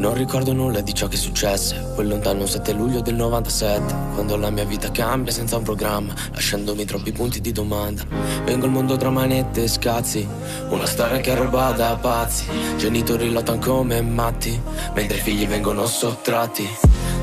[0.00, 1.92] Non ricordo nulla di ciò che successe.
[1.94, 6.86] Quel lontano 7 luglio del 97 Quando la mia vita cambia senza un programma Lasciandomi
[6.86, 8.02] troppi punti di domanda.
[8.44, 10.26] Vengo al mondo tra manette e scazzi
[10.70, 12.46] Una storia che ruba da pazzi.
[12.78, 14.58] Genitori lottano come matti
[14.94, 16.66] Mentre i figli vengono sottratti.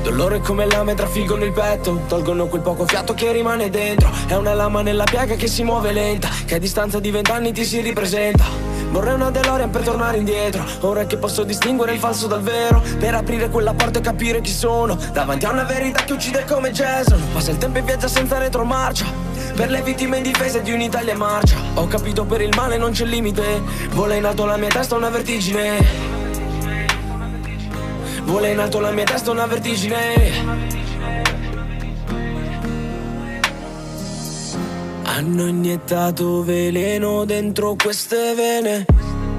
[0.04, 4.08] Dolore come lame trafiggono il petto Tolgono quel poco fiato che rimane dentro.
[4.28, 7.64] È una lama nella piaga che si muove lenta Che a distanza di vent'anni ti
[7.64, 10.64] si ripresenta Vorrei una DeLorean per tornare indietro.
[10.80, 12.82] Ora che posso distinguere il falso dal vero.
[12.98, 14.96] Per aprire quella porta e capire chi sono.
[15.12, 17.20] Davanti a una verità che uccide come Jason.
[17.32, 19.04] Passa il tempo e viaggia senza retromarcia.
[19.54, 21.56] Per le vittime indifese di un'Italia in marcia.
[21.74, 23.62] Ho capito per il male non c'è limite.
[23.90, 26.16] Vola in alto la mia testa una vertigine.
[28.24, 30.77] Vola in alto la mia testa una vertigine
[35.18, 38.86] Hanno iniettato veleno dentro queste vene.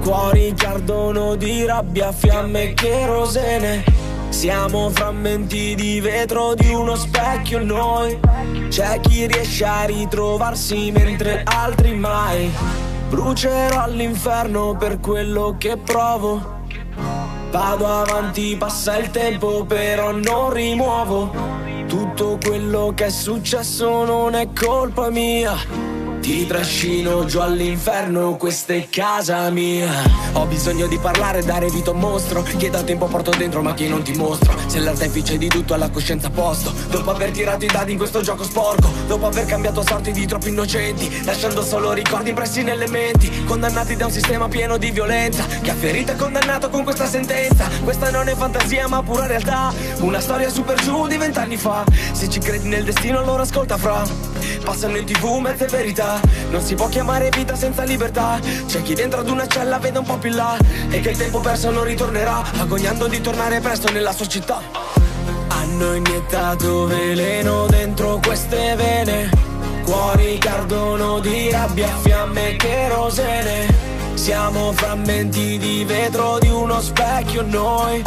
[0.02, 3.84] Cuori che ardono di rabbia, fiamme e cherosene
[4.28, 8.20] Siamo frammenti di vetro di uno specchio noi.
[8.68, 12.50] C'è chi riesce a ritrovarsi mentre altri mai.
[13.08, 16.58] Brucerò all'inferno per quello che provo.
[17.50, 24.52] Vado avanti, passa il tempo però non rimuovo tutto quello che è successo non è
[24.52, 25.89] colpa mia
[26.20, 29.90] ti trascino giù all'inferno, questa è casa mia.
[30.34, 32.42] Ho bisogno di parlare, dare vita a un mostro.
[32.42, 34.54] Che da tempo porto dentro ma che non ti mostro.
[34.66, 36.72] Se l'artefice di tutto ha la coscienza a posto.
[36.88, 38.90] Dopo aver tirato i dadi in questo gioco sporco.
[39.06, 41.24] Dopo aver cambiato sorti di troppi innocenti.
[41.24, 43.44] Lasciando solo ricordi impressi nelle menti.
[43.44, 45.44] Condannati da un sistema pieno di violenza.
[45.44, 47.68] Che ha ferito e condannato con questa sentenza.
[47.82, 49.72] Questa non è fantasia ma pura realtà.
[50.00, 51.84] Una storia super giù di vent'anni fa.
[52.12, 54.29] Se ci credi nel destino allora ascolta fra
[54.64, 56.20] Passano in tv mezze verità.
[56.50, 58.38] Non si può chiamare vita senza libertà.
[58.66, 60.56] C'è chi dentro ad una cella vede un po' più là.
[60.88, 64.60] E che il tempo perso non ritornerà Agognando di tornare presto nella sua città.
[65.48, 69.30] Hanno iniettato veleno dentro queste vene.
[69.84, 73.88] Cuori che ardono di rabbia, fiamme e cherosene
[74.20, 78.02] siamo frammenti di vetro di uno specchio noi.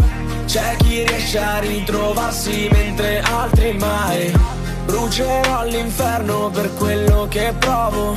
[0.45, 4.52] C'è chi riesce a ritrovarsi mentre altri mai
[4.85, 8.15] Brucerò all'inferno per quello che provo.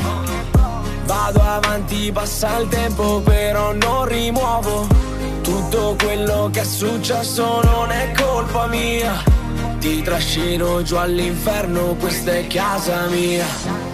[1.05, 4.87] Vado avanti, passa il tempo però non rimuovo.
[5.43, 9.23] Tutto quello che è successo non è colpa mia.
[9.79, 13.86] Ti trascino giù all'inferno, questa è casa mia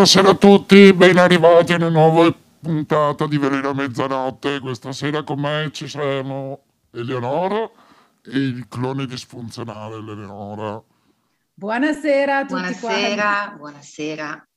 [0.00, 4.58] Buonasera a tutti, ben arrivati a una nuova puntata di Velena Mezzanotte.
[4.58, 7.70] Questa sera con me ci saranno Eleonora
[8.24, 10.82] e il clone disfunzionale Eleonora.
[11.52, 13.56] Buonasera a tutti Buonasera, quanti.
[13.58, 14.48] buonasera.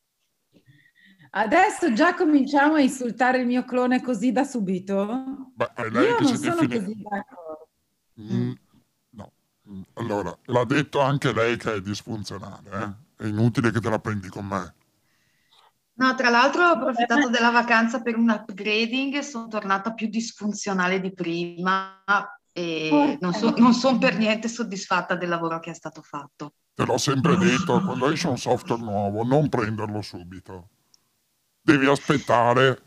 [1.31, 5.51] Adesso già cominciamo a insultare il mio clone così da subito?
[5.55, 6.79] Beh, è lei Io che non si sono defini...
[6.79, 7.67] così d'accordo.
[8.21, 8.51] Mm,
[9.09, 9.31] no.
[9.95, 12.69] Allora, l'ha detto anche lei che è disfunzionale,
[13.17, 13.25] eh?
[13.25, 14.75] È inutile che te la prendi con me.
[15.95, 20.99] No, tra l'altro ho approfittato della vacanza per un upgrading e sono tornata più disfunzionale
[20.99, 22.03] di prima
[22.51, 26.53] e non, so, non sono per niente soddisfatta del lavoro che è stato fatto.
[26.73, 30.69] Te l'ho sempre detto, quando esce un software nuovo non prenderlo subito.
[31.61, 32.81] Devi aspettare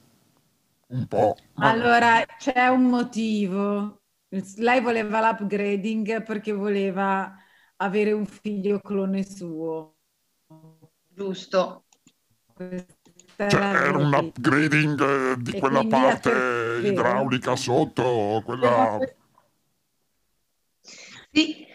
[0.89, 1.37] un po'.
[1.55, 4.03] Allora, c'è un motivo.
[4.57, 7.33] Lei voleva l'upgrading perché voleva
[7.77, 9.95] avere un figlio clone suo.
[11.09, 11.85] Giusto.
[13.37, 18.99] Cioè, era un upgrading eh, di e quella parte idraulica sotto, quella...
[21.31, 21.67] Sì,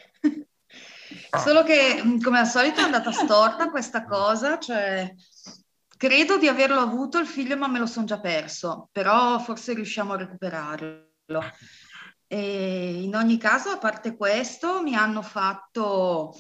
[1.29, 1.37] ah.
[1.37, 5.13] solo che mm, come al solito è andata storta questa cosa, cioè
[5.95, 10.13] credo di averlo avuto il figlio ma me lo sono già perso, però forse riusciamo
[10.13, 11.43] a recuperarlo.
[12.25, 16.33] E in ogni caso, a parte questo, mi hanno fatto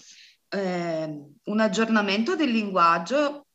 [0.49, 3.45] eh, un aggiornamento del linguaggio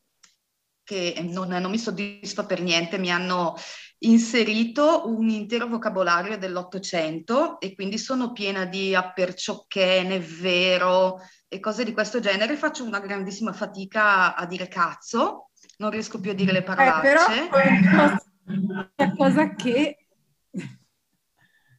[0.86, 3.56] che non, non, mi soddisfa per niente, mi hanno
[3.98, 11.18] inserito un intero vocabolario dell'Ottocento e quindi sono piena di apperciocché, ne vero
[11.48, 12.56] e cose di questo genere.
[12.56, 17.44] Faccio una grandissima fatica a dire cazzo, non riesco più a dire le parolacce.
[17.44, 20.06] Eh, però è cosa che...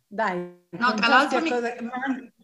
[0.06, 1.40] Dai, no, tra l'altro...
[1.40, 1.50] Mi...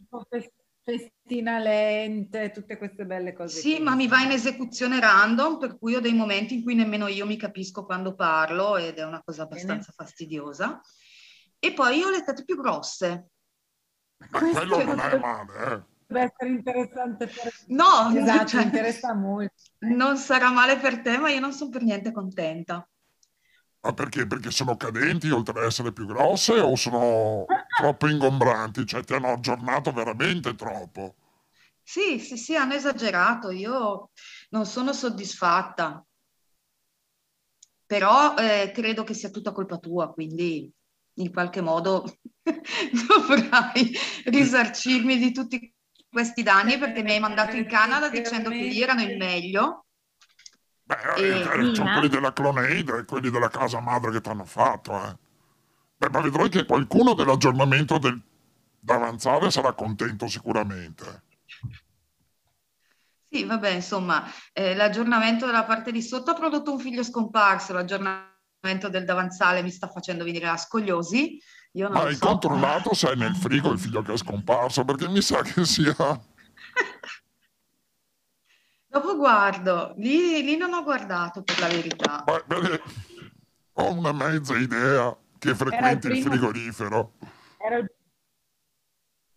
[0.10, 0.38] Cosa
[0.84, 3.60] festina lente, tutte queste belle cose.
[3.60, 7.08] Sì, ma mi va in esecuzione random, per cui ho dei momenti in cui nemmeno
[7.08, 10.10] io mi capisco quando parlo ed è una cosa abbastanza Bene.
[10.10, 10.82] fastidiosa.
[11.60, 13.30] e poi io ho le tette più grosse.
[14.32, 15.84] Ma quello non è male, eh.
[16.06, 17.52] Deve essere interessante per...
[17.68, 19.54] No, Esatto, cioè, interessa molto.
[19.80, 22.88] non sarà male per te, ma io non sono per niente contenta.
[23.84, 24.26] Ma perché?
[24.28, 28.86] Perché sono cadenti oltre ad essere più grosse o sono troppo ingombranti?
[28.86, 31.16] Cioè ti hanno aggiornato veramente troppo.
[31.84, 34.10] Sì, sì, sì, hanno esagerato, io
[34.50, 36.04] non sono soddisfatta,
[37.86, 40.72] però eh, credo che sia tutta colpa tua, quindi
[41.18, 42.06] in qualche modo
[43.08, 43.92] dovrai
[44.26, 45.74] risarcirmi di tutti
[46.10, 49.86] questi danni perché mi hai mandato in Canada dicendo che lì erano il meglio.
[50.86, 51.94] Beh, eh, sono Nina?
[51.94, 55.18] quelli della Cloneide e quelli della casa madre che ti hanno fatto, eh.
[55.98, 58.22] Beh, ma vedrai che qualcuno dell'aggiornamento del...
[58.80, 61.24] d'avanzare sarà contento sicuramente.
[63.30, 68.90] Sì, vabbè, insomma, eh, l'aggiornamento della parte di sotto ha prodotto un figlio scomparso, l'aggiornamento
[68.90, 71.42] del davanzale mi sta facendo venire la scogliosi.
[71.72, 72.28] Io non Ma hai so.
[72.28, 74.86] controllato se è nel frigo il figlio che è scomparso?
[74.86, 75.96] Perché mi sa che sia...
[78.94, 82.24] Dopo guardo, lì, lì non ho guardato per la verità.
[82.24, 82.80] Beh, vedi,
[83.74, 87.14] ho una mezza idea che frequenti il primo- frigorifero.
[87.58, 87.92] Era il...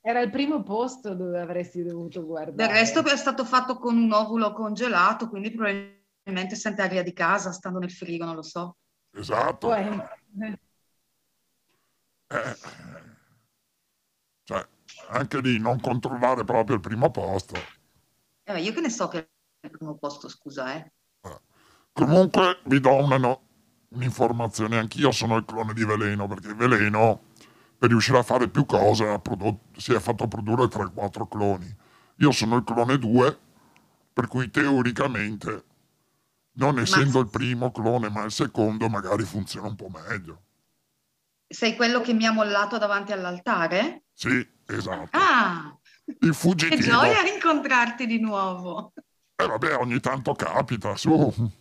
[0.03, 2.70] era il primo posto dove avresti dovuto Del guardare.
[2.70, 7.79] resto è stato fatto con un ovulo congelato, quindi probabilmente sente aria di casa stando
[7.79, 8.76] nel frigo, non lo so.
[9.14, 9.73] Esatto.
[9.73, 10.61] Essere.
[12.29, 12.56] Eh,
[14.44, 14.69] cioè,
[15.09, 17.55] anche lì non controllare proprio il primo posto.
[18.44, 19.31] Eh, io che ne so che
[19.66, 20.90] il primo posto, scusa, eh.
[21.92, 23.40] Comunque vi do una no-
[23.88, 27.22] un'informazione, anch'io sono il clone di Veleno, perché Veleno
[27.78, 31.74] per riuscire a fare più cose ha prodotto- si è fatto produrre 3-4 cloni.
[32.16, 33.38] Io sono il clone 2,
[34.12, 35.64] per cui teoricamente,
[36.52, 40.42] non essendo il primo clone ma il secondo, magari funziona un po' meglio.
[41.48, 44.04] Sei quello che mi ha mollato davanti all'altare?
[44.12, 45.10] Sì, esatto.
[45.12, 46.82] Ah, Il che fuggitivo.
[46.82, 48.92] gioia rincontrarti di nuovo.
[49.38, 51.53] Eh vabbè, ogni tanto capita, su.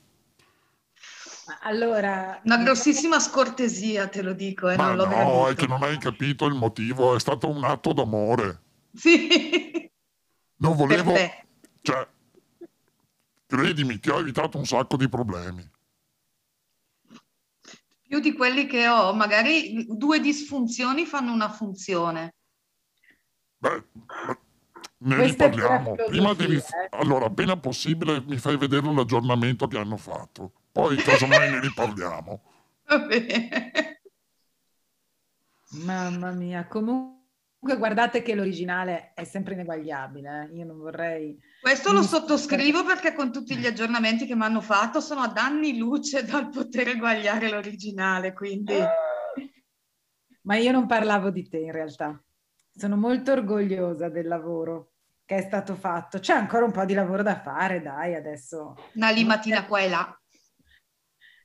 [1.61, 5.83] Allora, Una grossissima scortesia, te lo dico, e Ma non l'ho no, è che non
[5.83, 8.61] hai capito il motivo, è stato un atto d'amore.
[8.93, 9.91] Sì,
[10.57, 11.13] Non volevo,
[11.81, 12.07] cioè,
[13.45, 15.69] credimi, ti ho evitato un sacco di problemi.
[18.07, 22.35] Più di quelli che ho, magari due disfunzioni fanno una funzione.
[23.57, 23.83] Beh,
[25.05, 25.95] ne Questa riparliamo.
[26.07, 26.63] Prima devi, eh.
[26.91, 30.51] allora, appena possibile mi fai vedere l'aggiornamento che hanno fatto.
[30.71, 32.41] Poi, casomai, ne riparliamo.
[32.89, 34.01] Va bene.
[35.83, 40.49] mamma mia, comunque guardate che l'originale è sempre ineguagliabile.
[40.51, 40.55] eh.
[40.57, 41.37] Io non vorrei...
[41.61, 45.77] Questo lo sottoscrivo perché con tutti gli aggiornamenti che mi hanno fatto sono ad anni
[45.77, 48.75] luce dal poter eguagliare l'originale, quindi
[50.41, 52.19] Ma io non parlavo di te in realtà.
[52.71, 54.94] Sono molto orgogliosa del lavoro
[55.25, 56.19] che è stato fatto.
[56.19, 58.75] C'è ancora un po' di lavoro da fare, dai, adesso.
[58.93, 60.19] una limatina qua e là.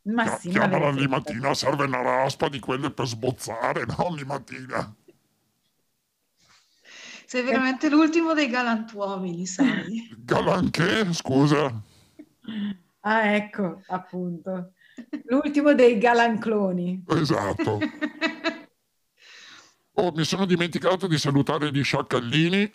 [0.02, 4.14] Ma Chia- sì, ma Chiamala limatina, serve una raspa di quelle per sbozzare, no?
[4.14, 4.94] Limatina.
[7.26, 10.08] Sei veramente l'ultimo dei galantuomini, sai?
[10.18, 11.80] Galanché, scusa.
[13.00, 14.72] Ah, ecco, appunto.
[15.24, 17.04] L'ultimo dei galancloni.
[17.08, 17.78] Esatto.
[19.94, 22.72] Oh, mi sono dimenticato di salutare gli sciacallini,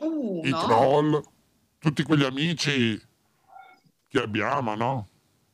[0.00, 0.58] Uh, i no?
[0.58, 1.22] troll,
[1.78, 3.00] tutti quegli amici
[4.08, 5.08] che abbiamo, no?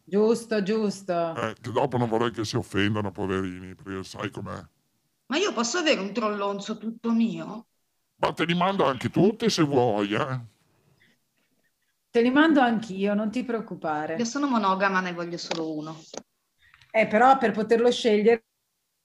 [0.05, 1.35] Giusto, giusto.
[1.35, 4.65] Eh, che dopo non vorrei che si offendano, poverini, perché sai com'è.
[5.27, 7.67] Ma io posso avere un trollonzo tutto mio?
[8.17, 10.41] Ma te li mando anche tutti se vuoi, eh.
[12.09, 14.15] Te li mando anch'io, non ti preoccupare.
[14.15, 16.01] Io sono monogama, ne voglio solo uno.
[16.91, 18.45] Eh, però per poterlo scegliere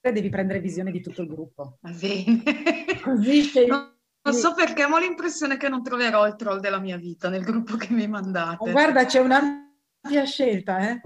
[0.00, 1.78] devi prendere visione di tutto il gruppo.
[1.80, 2.42] Va bene.
[3.02, 3.68] Così scegli.
[3.68, 3.92] Non,
[4.22, 7.42] non so perché, ma ho l'impressione che non troverò il troll della mia vita nel
[7.42, 8.70] gruppo che mi mandate.
[8.70, 11.00] Guarda, c'è un'ampia scelta, eh?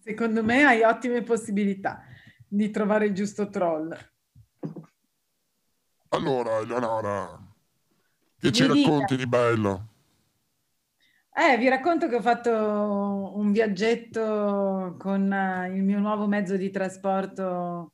[0.00, 2.02] Secondo me hai ottime possibilità
[2.46, 3.94] di trovare il giusto troll.
[6.10, 7.38] Allora, Eleonora,
[8.38, 8.90] che ci dica.
[8.90, 9.88] racconti di bello?
[11.34, 16.70] Eh, vi racconto che ho fatto un viaggetto con eh, il mio nuovo mezzo di
[16.70, 17.92] trasporto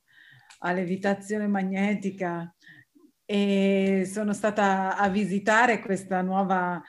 [0.59, 2.54] a levitazione magnetica
[3.25, 6.81] e sono stata a visitare questa nuova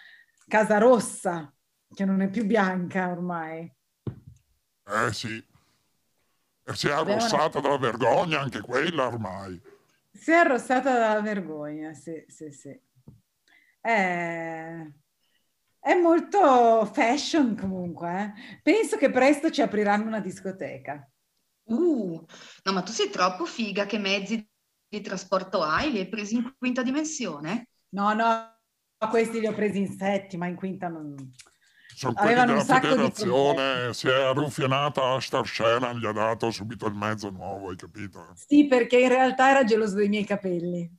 [0.46, 1.52] casa rossa,
[1.92, 3.72] che non è più bianca ormai.
[4.88, 5.44] Eh sì.
[6.68, 9.60] E si è arrossata dalla vergogna anche quella ormai.
[10.12, 12.80] Si è arrossata dalla vergogna, sì, sì, sì.
[13.80, 14.86] È,
[15.78, 18.34] è molto fashion comunque.
[18.34, 18.60] eh.
[18.62, 21.08] Penso che presto ci apriranno una discoteca.
[21.64, 22.24] Uh,
[22.64, 24.48] No, ma tu sei troppo figa, che mezzi
[24.88, 25.90] di trasporto hai?
[25.92, 27.68] Li hai presi in quinta dimensione?
[27.90, 28.54] No, no,
[29.10, 31.14] questi li ho presi in settima, in quinta non...
[31.94, 36.12] Sono quelli Avevano della un sacco di federazione, si è arruffianata a Starscena, gli ha
[36.12, 38.34] dato subito il mezzo nuovo, hai capito?
[38.34, 40.90] Sì, perché in realtà era geloso dei miei capelli.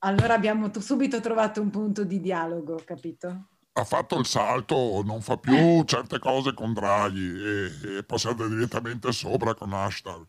[0.00, 3.48] Allora abbiamo t- subito trovato un punto di dialogo, capito?
[3.72, 9.10] Ha fatto il salto, non fa più certe cose con Draghi e, e passate direttamente
[9.12, 10.20] sopra con Ashtar.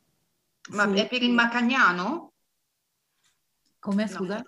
[0.71, 0.99] Ma Sì.
[0.99, 2.33] è per il Macagnano?
[3.79, 4.09] Come, No.
[4.09, 4.43] scusa?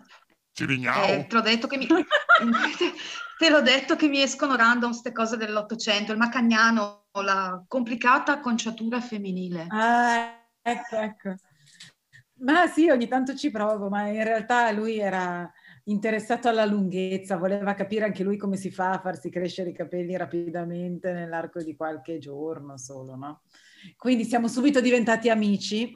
[0.53, 1.87] Cirignao, Eh, te l'ho detto che mi...
[1.87, 2.05] te,
[3.37, 6.11] te l'ho detto che mi escono random queste cose dell'Ottocento.
[6.11, 9.67] Il Macagnano, la complicata conciatura femminile.
[9.69, 11.35] Ah, ecco, ecco.
[12.41, 15.49] Ma sì, ogni tanto ci provo, ma in realtà lui era
[15.85, 20.17] interessato alla lunghezza, voleva capire anche lui come si fa a farsi crescere i capelli
[20.17, 23.41] rapidamente nell'arco di qualche giorno solo, no?
[23.95, 25.95] Quindi siamo subito diventati amici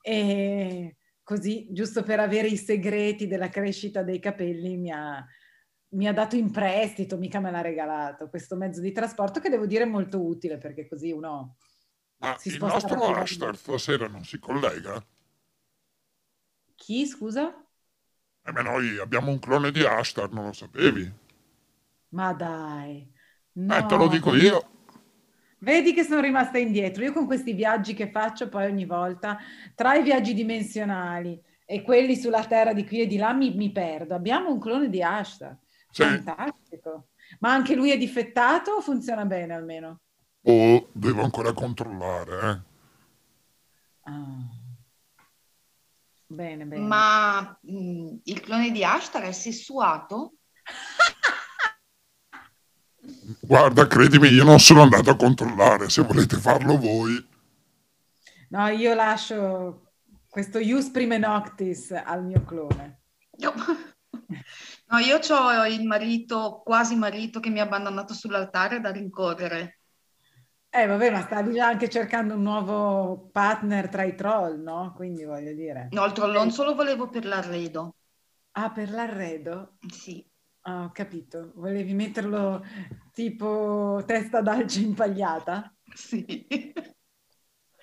[0.00, 0.96] e
[1.30, 5.24] così, giusto per avere i segreti della crescita dei capelli, mi ha,
[5.90, 9.64] mi ha dato in prestito, mica me l'ha regalato, questo mezzo di trasporto che devo
[9.64, 11.56] dire è molto utile perché così uno...
[12.18, 13.04] ma si il nostro.
[13.04, 15.00] Ashtar stasera non si collega?
[16.76, 17.54] Chi, scusa?
[18.42, 21.12] Eh beh, noi abbiamo un clone di Ashtar, non lo sapevi?
[22.10, 23.08] Ma dai.
[23.54, 24.08] Eh, te lo No.
[24.08, 24.68] dico io.
[25.62, 27.04] Vedi che sono rimasta indietro.
[27.04, 29.38] Io con questi viaggi che faccio poi ogni volta,
[29.74, 33.70] tra i viaggi dimensionali e quelli sulla Terra di qui e di là, mi, mi
[33.70, 34.14] perdo.
[34.14, 35.56] Abbiamo un clone di Ashtar.
[35.90, 36.02] Sì.
[36.02, 37.08] Fantastico.
[37.40, 40.00] Ma anche lui è difettato o funziona bene almeno?
[40.42, 42.68] Oh, devo ancora controllare, eh.
[44.10, 44.48] Ah.
[46.26, 46.86] Bene, bene.
[46.86, 50.34] Ma mh, il clone di Ashtar è sessuato?
[53.40, 57.28] Guarda, credimi, io non sono andato a controllare, se volete farlo voi.
[58.50, 59.92] No, io lascio
[60.28, 63.02] questo Ius Prime Noctis al mio clone.
[64.90, 69.78] No, io ho il marito, quasi marito, che mi ha abbandonato sull'altare da rincorrere.
[70.68, 74.92] Eh, vabbè, ma stavi già anche cercando un nuovo partner tra i troll, no?
[74.94, 75.88] Quindi voglio dire.
[75.90, 77.96] No, il trollonzo lo volevo per l'arredo.
[78.52, 79.78] Ah, per l'arredo?
[79.92, 80.24] Sì.
[80.62, 81.52] Ah, ho capito.
[81.54, 82.62] Volevi metterlo
[83.12, 85.74] tipo testa d'alce impagliata?
[85.94, 86.46] Sì.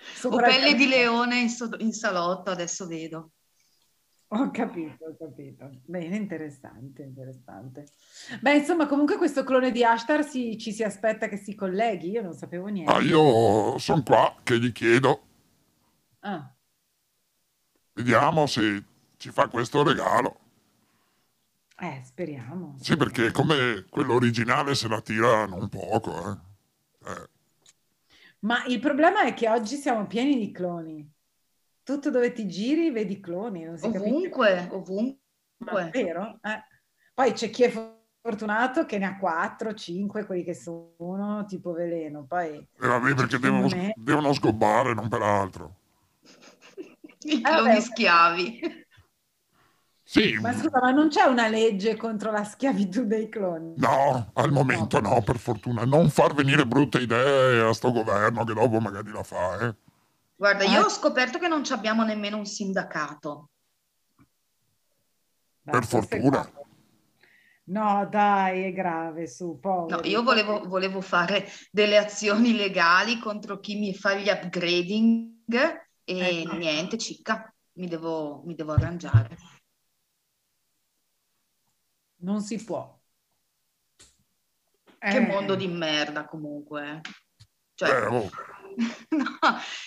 [0.14, 3.32] Sopra il pelle di leone in, so- in salotto, adesso vedo.
[4.30, 5.70] Ho capito, ho capito.
[5.84, 7.86] Bene, interessante, interessante.
[8.40, 12.22] Beh, insomma, comunque questo clone di Ashtar si- ci si aspetta che si colleghi, io
[12.22, 12.92] non sapevo niente.
[12.92, 15.22] Ah, io sono qua che gli chiedo,
[16.22, 16.54] Ah,
[17.94, 18.82] vediamo se
[19.18, 20.38] ci fa questo regalo.
[21.80, 22.76] Eh, speriamo.
[22.80, 27.10] Sì, perché come quello originale se la tira non poco, eh.
[27.10, 27.28] Eh,
[28.40, 31.08] Ma il problema è che oggi siamo pieni di cloni.
[31.82, 34.28] Tutto dove ti giri vedi cloni, non si capisce.
[34.28, 34.68] Ovunque,
[35.58, 35.90] Ma ovunque.
[35.92, 36.38] vero?
[36.42, 36.62] Eh.
[37.14, 37.70] Poi c'è chi è
[38.20, 42.24] fortunato che ne ha 4, 5, quelli che sono tipo veleno.
[42.26, 45.74] Poi E vabbè, perché devono, me- devono sgobbare, non per altro.
[47.24, 47.82] I vabbè, cloni ok.
[47.82, 48.60] schiavi.
[50.10, 53.74] Sì, Ma scusa, ma non c'è una legge contro la schiavitù dei cloni?
[53.76, 55.84] no, al momento no, per fortuna.
[55.84, 59.74] Non far venire brutte idee a sto governo che dopo magari la fa, eh.
[60.34, 60.72] Guarda, Ah.
[60.72, 63.50] io ho scoperto che non ci abbiamo nemmeno un sindacato.
[65.60, 66.52] Dai, Per fortuna.
[67.64, 70.08] No, dai, è grave, su, No, poveri.
[70.08, 75.32] io volevo, volevo fare delle azioni legali contro chi mi fa gli upgrading
[76.02, 76.54] e Ecco.
[76.54, 79.36] niente, cicca, mi devo, mi devo arrangiare.
[82.20, 82.96] Non si può.
[84.98, 86.90] Che Eh, mondo di merda comunque.
[86.90, 87.00] eh.
[87.74, 88.30] Cioè, Eh, oh,
[89.10, 89.28] no,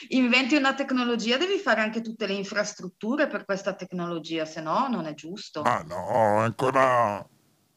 [0.10, 5.06] inventi una tecnologia, devi fare anche tutte le infrastrutture per questa tecnologia, se no non
[5.06, 5.62] è giusto.
[5.62, 7.26] ma no, ancora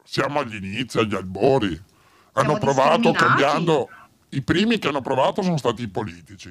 [0.05, 1.69] siamo agli inizi, agli albori.
[2.37, 3.89] Hanno Siamo provato cambiando.
[4.31, 6.49] I primi che hanno provato sono stati i politici.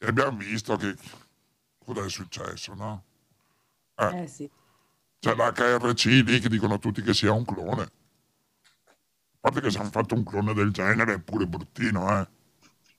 [0.00, 0.94] E abbiamo visto che
[1.84, 3.04] cosa è successo, no?
[4.12, 4.50] eh sì.
[5.20, 7.82] C'è l'HRC lì che dicono tutti che sia un clone.
[7.82, 7.90] A
[9.40, 12.28] parte che se hanno fatto un clone del genere è pure bruttino, eh.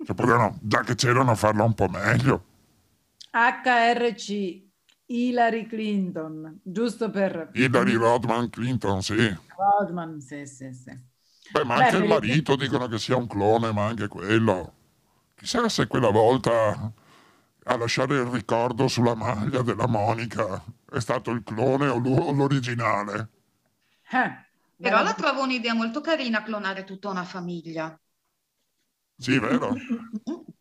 [0.04, 2.46] Cioè, potevano, già che c'erano, farla un po' meglio.
[3.32, 4.64] HRC,
[5.06, 9.38] Hillary Clinton, giusto per Hillary Rodman Clinton, sì.
[9.58, 10.92] Rodman, sì, sì, sì.
[11.52, 14.74] Beh, ma Beh, anche il marito dicono che sia un clone, ma anche quello.
[15.36, 16.94] Chissà se quella volta
[17.64, 23.30] a lasciare il ricordo sulla maglia della Monica è stato il clone o l'originale.
[24.12, 24.46] Eh,
[24.78, 27.98] Però la trovo un'idea molto carina clonare tutta una famiglia.
[29.18, 29.74] Sì, vero?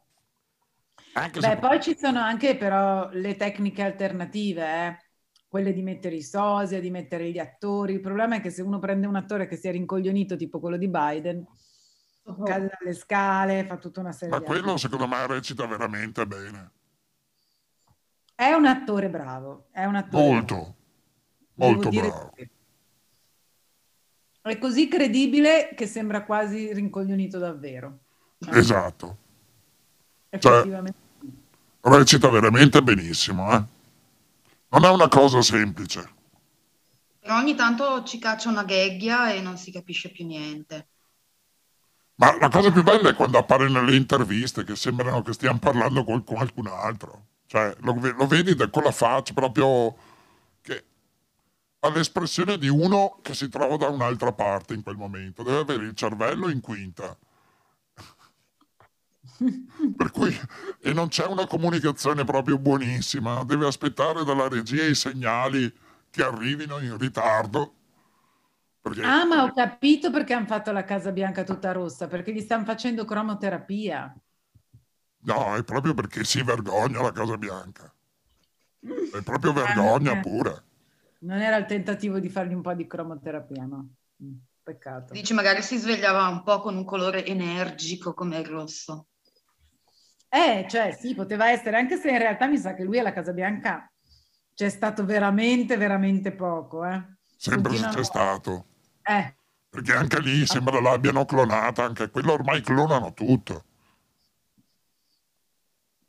[1.13, 1.57] Anche Beh, se...
[1.57, 4.99] poi ci sono anche però le tecniche alternative, eh?
[5.49, 7.95] quelle di mettere i sosia, di mettere gli attori.
[7.95, 10.77] Il problema è che se uno prende un attore che si è rincoglionito, tipo quello
[10.77, 11.45] di Biden,
[12.45, 16.73] cade dalle scale, fa tutta una serie Ma di quello secondo me recita veramente bene.
[18.39, 20.75] È un attore bravo, è un attore Molto, bravo.
[21.55, 22.33] molto bravo.
[22.37, 22.49] che
[24.43, 27.99] È così credibile che sembra quasi rincoglionito davvero.
[28.53, 29.17] Esatto.
[30.39, 30.99] Cioè, effettivamente.
[31.81, 33.65] recita veramente benissimo, eh.
[34.69, 36.09] Non è una cosa semplice.
[37.19, 40.87] Però ogni tanto ci caccia una gheghia e non si capisce più niente.
[42.15, 46.05] Ma la cosa più bella è quando appare nelle interviste che sembrano che stiamo parlando
[46.05, 47.28] con qualcun altro.
[47.49, 49.97] Cioè, lo, lo vedi da- con la faccia proprio
[50.63, 50.85] che
[51.81, 55.43] ha l'espressione di uno che si trova da un'altra parte in quel momento.
[55.43, 57.17] Deve avere il cervello in quinta.
[59.97, 60.35] Per cui,
[60.81, 63.43] e non c'è una comunicazione proprio buonissima.
[63.45, 65.73] Deve aspettare dalla regia i segnali
[66.11, 67.75] che arrivino in ritardo.
[68.83, 72.41] Perché Ah, ma ho capito perché hanno fatto la Casa Bianca tutta rossa, perché gli
[72.41, 74.17] stanno facendo cromoterapia.
[75.21, 77.93] No, è proprio perché si vergogna la Casa Bianca.
[79.13, 80.65] È proprio Ah, vergogna pure.
[81.21, 83.89] Non era il tentativo di fargli un po' di cromoterapia, no?
[84.23, 85.13] Mm, Peccato.
[85.13, 89.09] Dici, magari si svegliava un po' con un colore energico come il rosso.
[90.29, 93.33] Eh, cioè, sì, poteva essere, anche se in realtà mi sa che lui alla Casa
[93.33, 93.91] Bianca
[94.55, 97.03] c'è stato veramente, veramente poco, eh.
[97.37, 98.67] Sempre Continuano- c'è stato.
[99.03, 99.35] Eh,
[99.71, 103.65] Perché anche lì sembra l'abbiano clonata, anche quello ormai clonano tutto.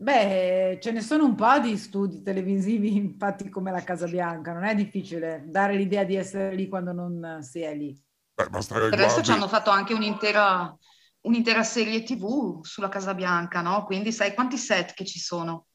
[0.01, 4.53] Beh, ce ne sono un po' di studi televisivi, infatti, come la Casa Bianca.
[4.53, 7.97] Non è difficile dare l'idea di essere lì quando non si è lì.
[8.33, 10.75] Beh, basta che Per adesso guardi- ci hanno fatto anche un'intera
[11.21, 13.83] un'intera serie TV sulla Casa Bianca, no?
[13.83, 15.65] Quindi sai quanti set che ci sono?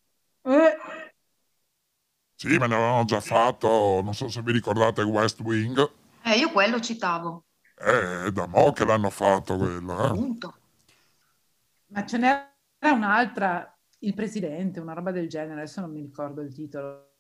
[0.43, 0.77] Eh,
[2.37, 5.91] Sì, ma ne avevano già fatto, non so se vi ricordate West Wing.
[6.23, 7.45] Eh, io quello citavo,
[7.77, 10.07] Eh, è da mo' che l'hanno fatto quello, eh.
[10.07, 10.55] appunto.
[11.89, 12.51] ma ce n'era
[12.93, 13.74] un'altra,
[14.05, 17.11] il presidente, una roba del genere, adesso non mi ricordo il titolo.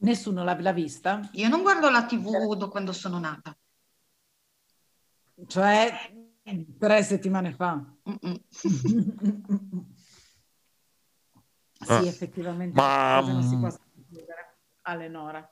[0.00, 1.28] Nessuno l'ha, l'ha vista?
[1.32, 3.56] Io non guardo la TV da quando sono nata.
[5.46, 6.12] Cioè,
[6.78, 7.84] tre settimane fa.
[11.80, 13.68] Sì, Ah, effettivamente, ma, non si mm,
[14.82, 15.48] a Lenora.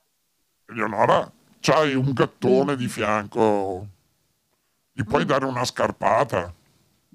[0.66, 3.86] Eleonora, c'hai un gattone di fianco.
[4.90, 5.26] Gli puoi Mm.
[5.28, 6.52] dare una scarpata?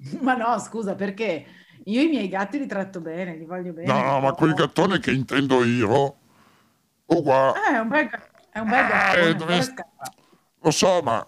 [0.22, 1.46] Ma no, scusa, perché
[1.84, 4.10] io i miei gatti li tratto bene, li voglio bene.
[4.10, 6.16] No, ma quel gattone che intendo io,
[7.06, 8.08] oh qua, Eh, è un bel,
[8.50, 10.14] è un bel Ah, gattone, eh, dove- però scappa.
[10.60, 11.26] lo so, ma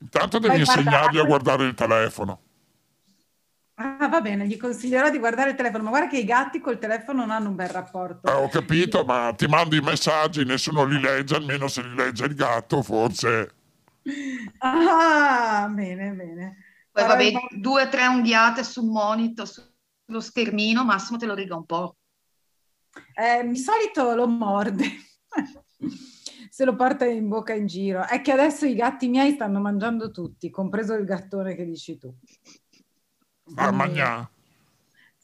[0.00, 2.40] intanto devi Vai, insegnargli a guardare il telefono.
[3.76, 6.78] Ah, va bene, gli consiglierò di guardare il telefono, ma guarda che i gatti col
[6.80, 8.28] telefono non hanno un bel rapporto.
[8.28, 12.24] Eh, ho capito, ma ti mandi i messaggi, nessuno li legge, almeno se li legge
[12.24, 13.52] il gatto, forse.
[14.60, 16.56] Ah, bene, bene.
[16.94, 21.66] Poi vabbè, due o tre unghiate sul monitor, sullo schermino, massimo te lo riga un
[21.66, 21.96] po'.
[23.14, 24.84] Eh, di solito lo morde,
[26.50, 28.06] se lo porta in bocca in giro.
[28.06, 32.14] È che adesso i gatti miei stanno mangiando tutti, compreso il gattone che dici tu.
[33.42, 34.30] Quindi- magna.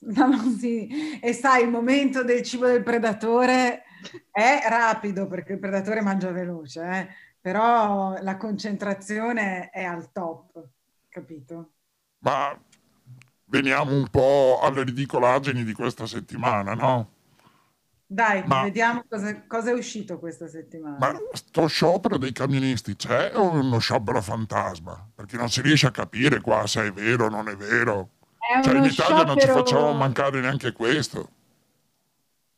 [0.01, 1.21] No, no, sì.
[1.21, 3.85] E sai, il momento del cibo del predatore
[4.29, 7.09] è rapido perché il predatore mangia veloce, eh.
[7.41, 10.69] Però la concentrazione è al top,
[11.11, 11.73] capito?
[12.21, 12.59] Ma
[13.47, 17.13] veniamo un po' alle ridicolaggini di questa settimana, no?
[18.07, 20.97] Dai, Ma- vediamo cosa, cosa è uscito questa settimana.
[20.99, 25.09] Ma sto sciopero dei camionisti c'è o è uno sciopero fantasma?
[25.15, 28.11] Perché non si riesce a capire qua se è vero o non è vero.
[28.37, 31.29] È Cioè in Italia non ci sciopero- facciamo mancare neanche questo.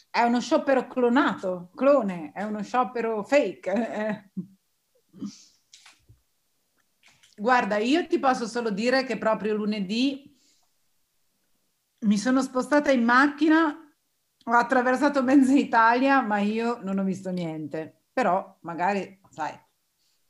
[0.08, 4.30] È uno sciopero clonato, clone, è uno sciopero fake.
[7.42, 7.44] Eh.
[7.44, 10.32] Guarda, io ti posso solo dire che proprio lunedì
[12.02, 13.76] mi sono spostata in macchina,
[14.44, 18.04] ho attraversato mezza Italia, ma io non ho visto niente.
[18.12, 19.58] Però magari, sai,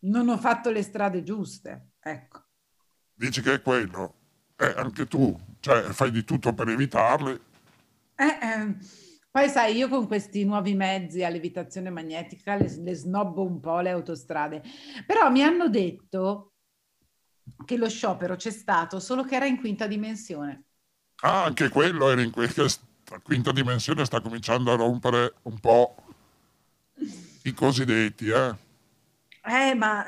[0.00, 1.92] non ho fatto le strade giuste.
[2.00, 2.44] Ecco.
[3.12, 4.14] Dici che è quello.
[4.56, 7.40] Eh, anche tu, cioè fai di tutto per evitarli.
[8.14, 8.78] Eh, ehm,
[9.30, 13.80] poi sai, io con questi nuovi mezzi a levitazione magnetica le, le snobbo un po'
[13.80, 14.62] le autostrade,
[15.06, 16.51] però mi hanno detto
[17.64, 20.64] che lo sciopero c'è stato, solo che era in quinta dimensione.
[21.22, 22.68] Ah, anche quello era in questa
[23.22, 25.96] quinta dimensione, sta cominciando a rompere un po'
[27.42, 28.54] i cosiddetti, eh.
[29.44, 30.06] Eh, ma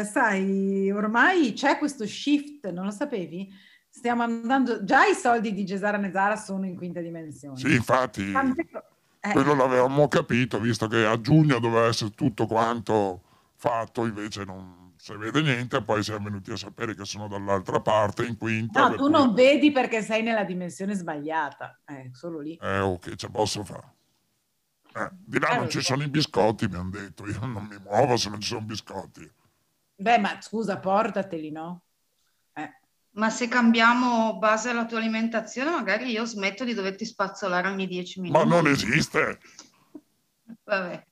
[0.00, 3.50] eh, sai, ormai c'è questo shift, non lo sapevi?
[3.94, 7.56] stiamo andando, già i soldi di Gesara Nezara sono in quinta dimensione.
[7.56, 9.30] Sì, infatti, eh.
[9.30, 13.22] quello l'avevamo capito, visto che a giugno doveva essere tutto quanto
[13.54, 18.24] fatto, invece non si vede niente, poi siamo venuti a sapere che sono dall'altra parte,
[18.24, 18.88] in quinta.
[18.88, 22.58] No, tu non vedi perché sei nella dimensione sbagliata, eh, solo lì.
[22.58, 23.92] Eh, ok, ce posso fare.
[24.94, 27.76] Eh, di là eh, non ci sono i biscotti, mi hanno detto, io non mi
[27.80, 29.30] muovo se non ci sono biscotti.
[29.96, 31.82] Beh, ma scusa, portateli, no?
[32.54, 32.70] Eh.
[33.10, 38.22] Ma se cambiamo base alla tua alimentazione, magari io smetto di doverti spazzolare ogni dieci
[38.22, 38.42] minuti.
[38.42, 39.38] Ma non esiste!
[40.64, 41.06] Vabbè.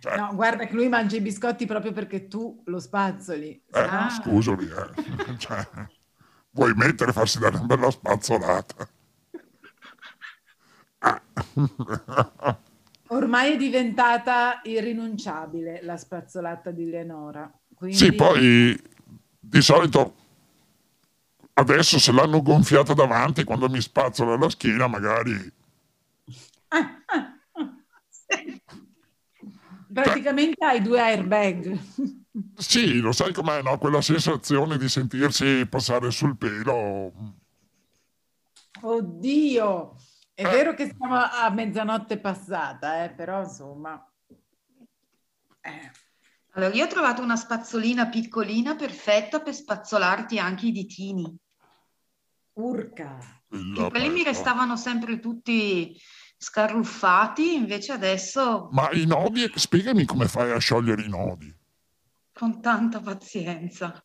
[0.00, 0.16] Cioè...
[0.16, 3.50] No, guarda che lui mangia i biscotti proprio perché tu lo spazzoli.
[3.72, 4.08] Eh, ah.
[4.10, 5.36] Scusami, eh.
[5.38, 5.66] cioè,
[6.50, 8.88] vuoi mettere farsi dare una bella spazzolata?
[10.98, 11.22] Ah.
[13.10, 17.50] Ormai è diventata irrinunciabile la spazzolata di Leonora.
[17.74, 17.96] Quindi...
[17.96, 18.80] Sì, poi
[19.40, 20.14] di solito
[21.54, 25.52] adesso se l'hanno gonfiata davanti quando mi spazzola la schiena magari...
[26.68, 27.38] Ah, ah,
[30.02, 31.78] Praticamente hai due airbag.
[32.54, 33.78] Sì, lo sai com'è, no?
[33.78, 37.12] Quella sensazione di sentirsi passare sul pelo.
[38.80, 39.96] Oddio!
[40.32, 40.48] È eh.
[40.48, 44.00] vero che siamo a mezzanotte passata, eh, però insomma...
[45.60, 45.90] Eh.
[46.52, 51.36] Allora, io ho trovato una spazzolina piccolina perfetta per spazzolarti anche i ditini.
[52.54, 53.18] Urca!
[53.48, 55.98] quelli mi restavano sempre tutti
[56.38, 58.68] scarruffati, invece adesso...
[58.70, 61.52] Ma i nodi, spiegami come fai a sciogliere i nodi.
[62.32, 64.02] Con tanta pazienza.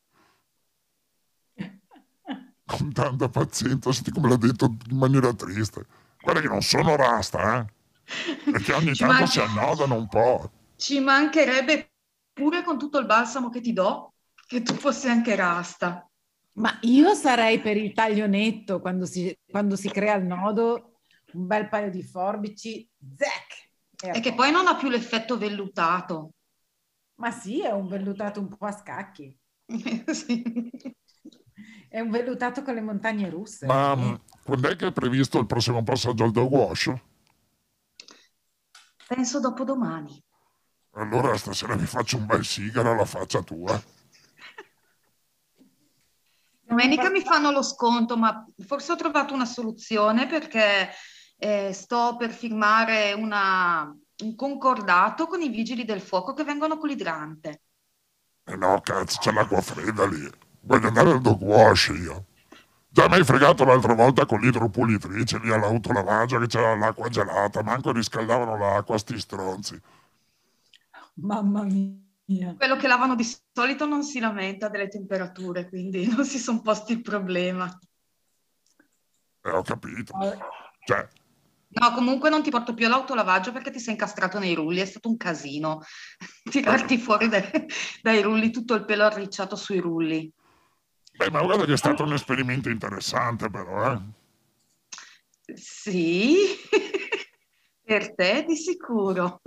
[2.65, 5.86] Con tanta pazienza, senti come l'ha detto in maniera triste.
[6.19, 8.52] Guarda che non sono rasta, eh?
[8.52, 10.52] Perché ogni tanto man- si annodano un po'.
[10.76, 11.91] Ci mancherebbe
[12.34, 14.13] pure con tutto il balsamo che ti do,
[14.48, 16.10] che tu fossi anche rasta.
[16.54, 20.92] Ma io sarei per il taglio netto quando si, quando si crea il nodo
[21.34, 23.72] un bel paio di forbici, zac!
[24.04, 26.34] E, e che poi non ha più l'effetto vellutato.
[27.15, 29.38] Ma sì, è un vellutato un po' a scacchi.
[30.12, 30.72] sì.
[31.88, 33.65] È un vellutato con le montagne russe.
[33.65, 36.93] Ma quando è che è previsto il prossimo passaggio al dog wash?
[39.08, 40.22] Penso dopo domani.
[40.96, 43.82] Allora stasera mi faccio un bel sigaro alla faccia tua.
[46.62, 50.89] Domenica mi fanno lo sconto, ma forse ho trovato una soluzione perché
[51.38, 56.89] eh, sto per firmare una, un concordato con i vigili del fuoco che vengono con
[56.89, 57.62] l'idrante.
[58.46, 60.30] Eh no, cazzo, c'è l'acqua fredda lì.
[60.62, 62.26] Voglio andare al dog wash io.
[62.88, 67.91] Già mi hai fregato l'altra volta con l'idropulitrice lì all'autolavaggio che c'era l'acqua gelata, manco
[67.91, 69.82] riscaldavano l'acqua sti stronzi.
[71.15, 72.54] Mamma mia.
[72.56, 76.93] Quello che lavano di solito non si lamenta delle temperature, quindi non si sono posti
[76.93, 77.67] il problema.
[79.41, 80.13] Eh, ho capito.
[80.86, 81.08] Cioè,
[81.74, 85.10] No, comunque non ti porto più all'autolavaggio perché ti sei incastrato nei rulli, è stato
[85.10, 85.82] un casino
[86.50, 87.50] tirarti fuori dai,
[88.02, 90.32] dai rulli, tutto il pelo arricciato sui rulli.
[91.16, 94.02] Beh, ma guarda che è stato un esperimento interessante però, eh?
[95.56, 96.36] Sì,
[97.84, 99.42] per te di sicuro.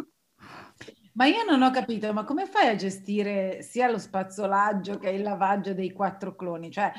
[1.15, 5.23] Ma io non ho capito, ma come fai a gestire sia lo spazzolaggio che il
[5.23, 6.71] lavaggio dei quattro cloni?
[6.71, 6.93] Cioè,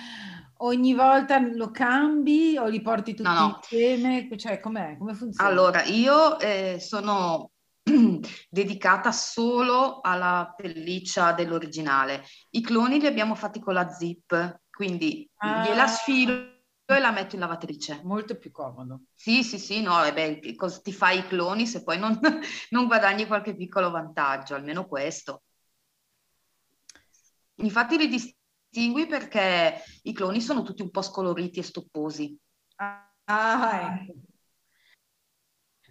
[0.59, 3.55] ogni volta lo cambi o li porti tutti no, no.
[3.57, 4.27] insieme?
[4.37, 4.97] Cioè, com'è?
[4.97, 5.49] Come funziona?
[5.49, 7.51] Allora, io eh, sono
[8.49, 12.23] dedicata solo alla pelliccia dell'originale.
[12.51, 15.63] I cloni li abbiamo fatti con la zip, quindi ah.
[15.63, 18.01] gliela sfilo e la metto in lavatrice.
[18.03, 19.01] Molto più comodo.
[19.13, 20.39] Sì, sì, sì, no, e beh,
[20.81, 22.17] ti fai i cloni se poi non,
[22.71, 25.43] non guadagni qualche piccolo vantaggio, almeno questo.
[27.55, 28.07] Infatti li
[28.77, 32.37] distingui perché i cloni sono tutti un po' scoloriti e stopposi.
[32.75, 34.13] Ah, ecco.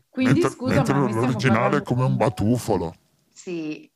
[0.09, 2.95] Quindi mentre, scusa, mentre ma l'originale è come un batuffolo.
[3.33, 3.91] Sì,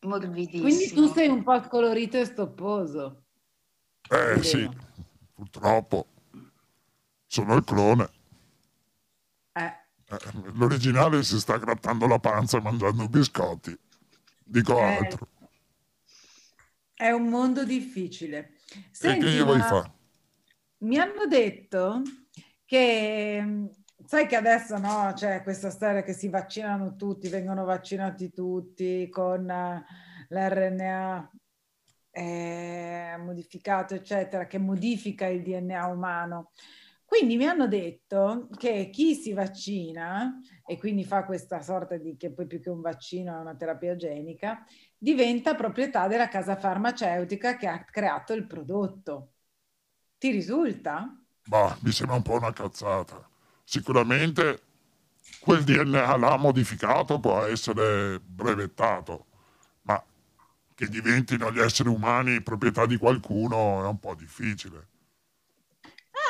[0.00, 0.62] morbidissimo.
[0.62, 3.22] Quindi tu sei un po' scolorito e stopposo.
[4.08, 4.68] Eh sì,
[5.32, 6.06] purtroppo
[7.26, 8.10] sono il clone.
[9.52, 9.82] Eh.
[10.06, 10.18] Eh,
[10.54, 13.78] l'originale si sta grattando la panza e mangiando biscotti.
[14.42, 14.82] Dico eh.
[14.82, 15.28] altro.
[17.04, 18.54] È un mondo difficile.
[18.90, 19.92] Senti, e che gli vuoi fare?
[20.78, 22.00] Mi hanno detto
[22.64, 23.68] che
[24.06, 29.44] sai che adesso no, c'è questa storia che si vaccinano tutti, vengono vaccinati tutti con
[30.28, 31.30] l'RNA
[32.10, 36.52] eh, modificato, eccetera, che modifica il DNA umano.
[37.04, 42.32] Quindi mi hanno detto che chi si vaccina e quindi fa questa sorta di che
[42.32, 44.64] poi più che un vaccino è una terapia genica,
[45.04, 49.32] diventa proprietà della casa farmaceutica che ha creato il prodotto.
[50.16, 51.14] Ti risulta?
[51.46, 53.28] Bah, mi sembra un po' una cazzata.
[53.64, 54.62] Sicuramente
[55.40, 59.26] quel DNA là modificato può essere brevettato,
[59.82, 60.02] ma
[60.74, 64.88] che diventino gli esseri umani proprietà di qualcuno è un po' difficile.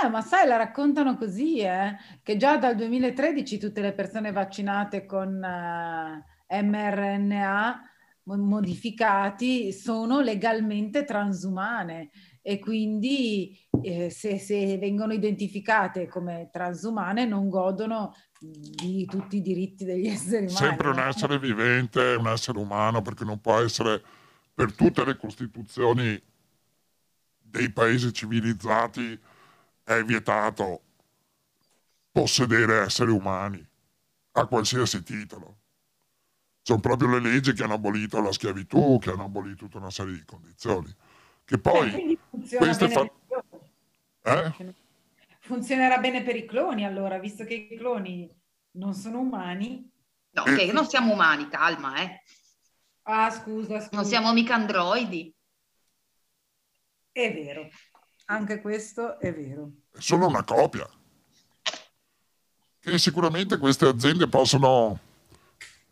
[0.03, 1.97] Eh, ma sai, la raccontano così, eh?
[2.25, 7.91] che già dal 2013 tutte le persone vaccinate con uh, mRNA
[8.25, 12.11] modificati sono legalmente transumane
[12.41, 19.85] e quindi eh, se, se, vengono identificate come transumane non godono di tutti i diritti
[19.85, 20.57] degli esseri umani.
[20.57, 24.03] Sempre un essere vivente, un essere umano, perché non può essere
[24.55, 26.21] per tutte le costituzioni
[27.41, 29.19] dei paesi civilizzati
[29.85, 30.81] è vietato
[32.11, 33.67] possedere esseri umani
[34.33, 35.59] a qualsiasi titolo.
[36.67, 40.15] Sono proprio le leggi che hanno abolito la schiavitù, che hanno abolito tutta una serie
[40.15, 40.91] di condizioni.
[41.45, 43.03] Che poi eh, queste fa...
[44.23, 44.75] eh?
[45.41, 48.35] Funzionerà bene per i cloni allora, visto che i cloni
[48.77, 49.87] non sono umani.
[50.31, 50.73] No, ok, eh.
[50.73, 52.23] non siamo umani, calma, eh.
[53.03, 53.91] Ah, scusa, scusa.
[53.93, 55.35] Non siamo mica androidi.
[57.13, 57.69] È vero.
[58.25, 59.71] Anche questo è vero.
[59.93, 60.89] È solo una copia.
[62.81, 65.04] Che sicuramente queste aziende possono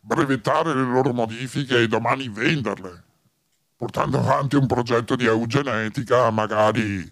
[0.04, 3.04] brevettare le loro modifiche e domani venderle,
[3.76, 7.10] portando avanti un progetto di eugenetica, magari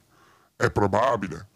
[0.56, 1.48] è probabile.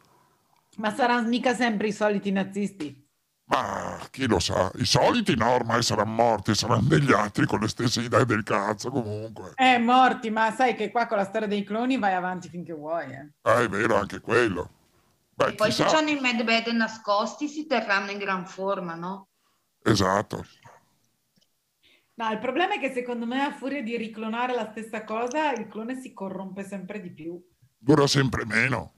[0.76, 3.02] Ma saranno mica sempre i soliti nazisti?
[3.46, 7.68] Ma chi lo sa, i soliti no, ormai saranno morti, saranno degli altri con le
[7.68, 9.52] stesse idee del cazzo comunque.
[9.56, 13.12] Eh, morti, ma sai che qua con la storia dei cloni vai avanti finché vuoi.
[13.12, 14.70] Eh, eh è vero, anche quello.
[15.34, 19.28] Beh, e poi se hanno i Mad Bed nascosti si terranno in gran forma, no?
[19.82, 20.46] Esatto.
[22.14, 25.66] No, il problema è che secondo me a furia di riclonare la stessa cosa, il
[25.66, 27.42] clone si corrompe sempre di più.
[27.76, 28.92] Dura sempre meno.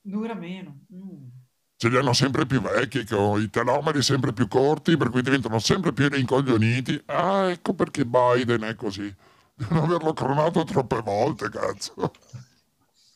[0.00, 0.86] Dura meno.
[0.92, 1.40] Mm
[1.82, 5.58] ce li hanno sempre più vecchi, con i telomeri sempre più corti, per cui diventano
[5.58, 7.02] sempre più rincoglioniti.
[7.06, 9.12] Ah, ecco perché Biden è così.
[9.52, 12.12] Devono averlo cronato troppe volte, cazzo.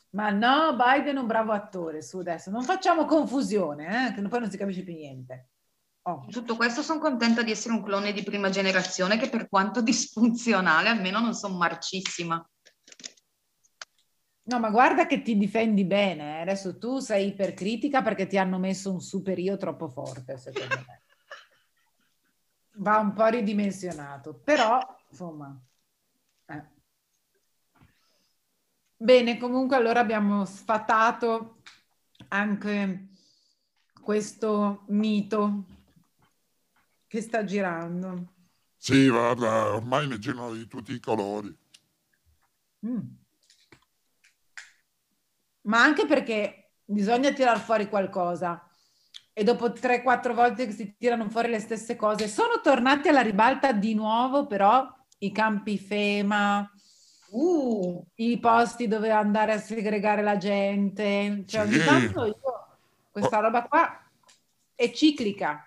[0.09, 2.51] Ma no, Biden è un bravo attore, su adesso.
[2.51, 5.47] Non facciamo confusione, eh, che poi non si capisce più niente.
[6.07, 6.25] Oh.
[6.29, 10.87] Tutto questo sono contenta di essere un clone di prima generazione che per quanto disfunzionale
[10.87, 12.49] almeno non sono marcissima.
[14.43, 16.37] No, ma guarda che ti difendi bene.
[16.37, 16.41] Eh.
[16.43, 21.01] Adesso tu sei ipercritica perché ti hanno messo un superio troppo forte, secondo me.
[22.79, 25.61] Va un po' ridimensionato, però insomma.
[26.45, 26.63] Eh.
[28.95, 31.57] Bene, comunque allora abbiamo sfatato
[32.29, 33.09] anche
[34.01, 35.65] questo mito
[37.07, 38.33] che sta girando.
[38.75, 41.55] Sì, guarda, ormai ne girano di tutti i colori.
[42.85, 43.25] Mm
[45.67, 48.65] ma anche perché bisogna tirar fuori qualcosa
[49.31, 53.71] e dopo 3-4 volte che si tirano fuori le stesse cose, sono tornati alla ribalta
[53.71, 54.85] di nuovo però
[55.19, 56.71] i campi FEMA,
[57.29, 62.77] uh, i posti dove andare a segregare la gente, cioè ogni tanto io,
[63.11, 64.01] questa roba qua
[64.73, 65.66] è ciclica.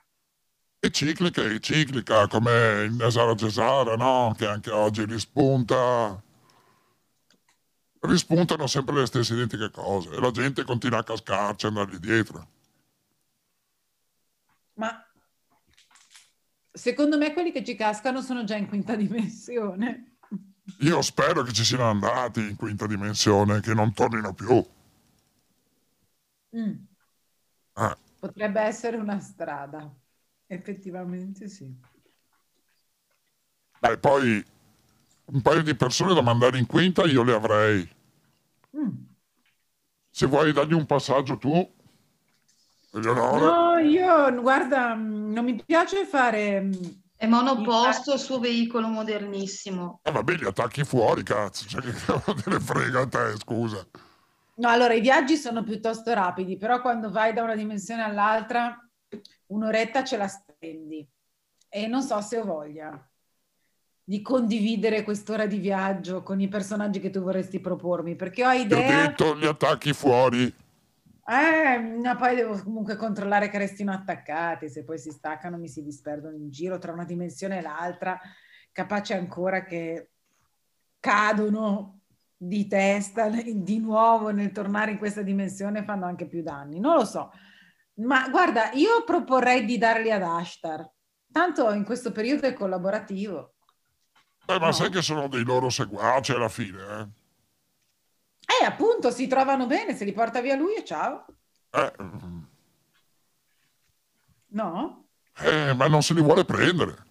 [0.80, 4.34] È ciclica, è ciclica, come il Nesara Cesara, no?
[4.36, 6.20] Che anche oggi rispunta
[8.00, 12.48] rispuntano sempre le stesse identiche cose e la gente continua a cascarci, andargli dietro.
[14.74, 15.06] Ma
[16.72, 20.16] secondo me quelli che ci cascano sono già in quinta dimensione.
[20.78, 24.64] Io spero che ci siano andati in quinta dimensione, che non tornino più.
[26.56, 26.74] Mm.
[27.74, 27.96] Eh.
[28.18, 29.92] Potrebbe essere una strada,
[30.50, 31.74] effettivamente sì.
[33.82, 34.44] Beh, poi
[35.32, 37.88] un paio di persone da mandare in quinta io le avrei.
[38.74, 39.10] Mm.
[40.12, 41.68] Se vuoi dargli un passaggio tu,
[42.94, 43.50] Eleonora.
[43.50, 46.60] No, io guarda, non mi piace fare.
[46.60, 46.72] Mm,
[47.16, 50.00] È monoposto il suo veicolo modernissimo.
[50.02, 51.66] Eh vabbè, li attacchi fuori, cazzo.
[51.66, 51.92] Cioè, che
[52.42, 53.86] te ne frega a te, scusa.
[54.56, 58.76] No, allora i viaggi sono piuttosto rapidi, però quando vai da una dimensione all'altra,
[59.50, 61.08] un'oretta ce la spendi.
[61.68, 63.04] E non so se ho voglia
[64.02, 69.04] di condividere quest'ora di viaggio con i personaggi che tu vorresti propormi, perché ho idea...
[69.04, 70.52] Ho detto gli attacchi fuori.
[71.24, 75.80] Eh, ma poi devo comunque controllare che restino attaccati, se poi si staccano mi si
[75.84, 78.18] disperdono in giro tra una dimensione e l'altra,
[78.72, 80.10] capace ancora che
[80.98, 82.00] cadono
[82.36, 87.04] di testa di nuovo nel tornare in questa dimensione fanno anche più danni, non lo
[87.04, 87.30] so.
[88.00, 90.88] Ma guarda, io proporrei di darli ad Ashtar,
[91.30, 93.54] tanto in questo periodo è collaborativo.
[94.46, 94.72] Eh, ma no.
[94.72, 97.08] sai che sono dei loro seguaci alla fine, eh?
[98.60, 101.24] Eh, appunto, si trovano bene, se li porta via lui e ciao.
[101.70, 101.92] Eh,
[104.52, 105.04] No?
[105.42, 107.06] eh, ma non se li vuole prendere.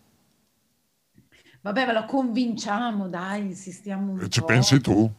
[1.61, 4.45] Vabbè, ve lo convinciamo, dai, insistiamo un E ci po'.
[4.47, 5.09] pensi tu?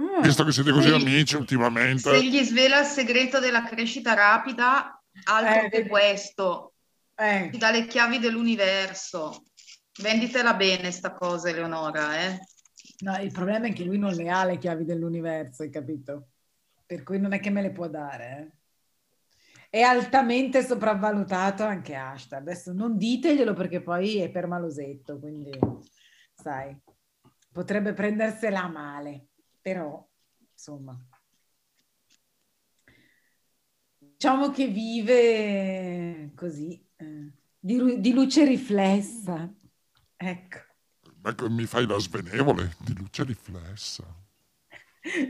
[0.00, 0.22] Mm.
[0.22, 0.94] Visto che siete così Sì.
[0.94, 2.10] amici ultimamente.
[2.10, 6.74] Se gli svela il segreto della crescita rapida, altro Eh, che questo.
[7.14, 9.42] Eh, Ti dà le chiavi dell'universo.
[10.00, 12.38] Venditela bene sta cosa, Eleonora, eh?
[13.00, 16.28] no, il problema è che lui non le ha le chiavi dell'universo, hai capito?
[16.86, 18.38] Per cui non è che me le può dare.
[18.38, 18.60] eh.
[19.68, 22.40] È altamente sopravvalutato anche Ashtar.
[22.40, 25.50] Adesso non diteglielo perché poi è per malosetto, quindi
[26.34, 26.74] sai,
[27.52, 29.28] potrebbe prendersela male,
[29.62, 30.06] però
[30.52, 30.98] insomma.
[33.98, 39.52] Diciamo che vive così, eh, di, di luce riflessa.
[40.16, 40.58] Ecco.
[41.34, 44.04] Che mi fai la svenevole di luce riflessa.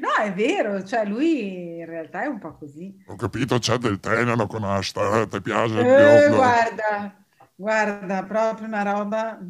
[0.00, 2.94] No, è vero, cioè lui in realtà è un po' così.
[3.06, 8.82] Ho capito, c'è del tenero con Asta, eh, ti piace Eh, guarda, guarda, proprio una
[8.82, 9.40] roba.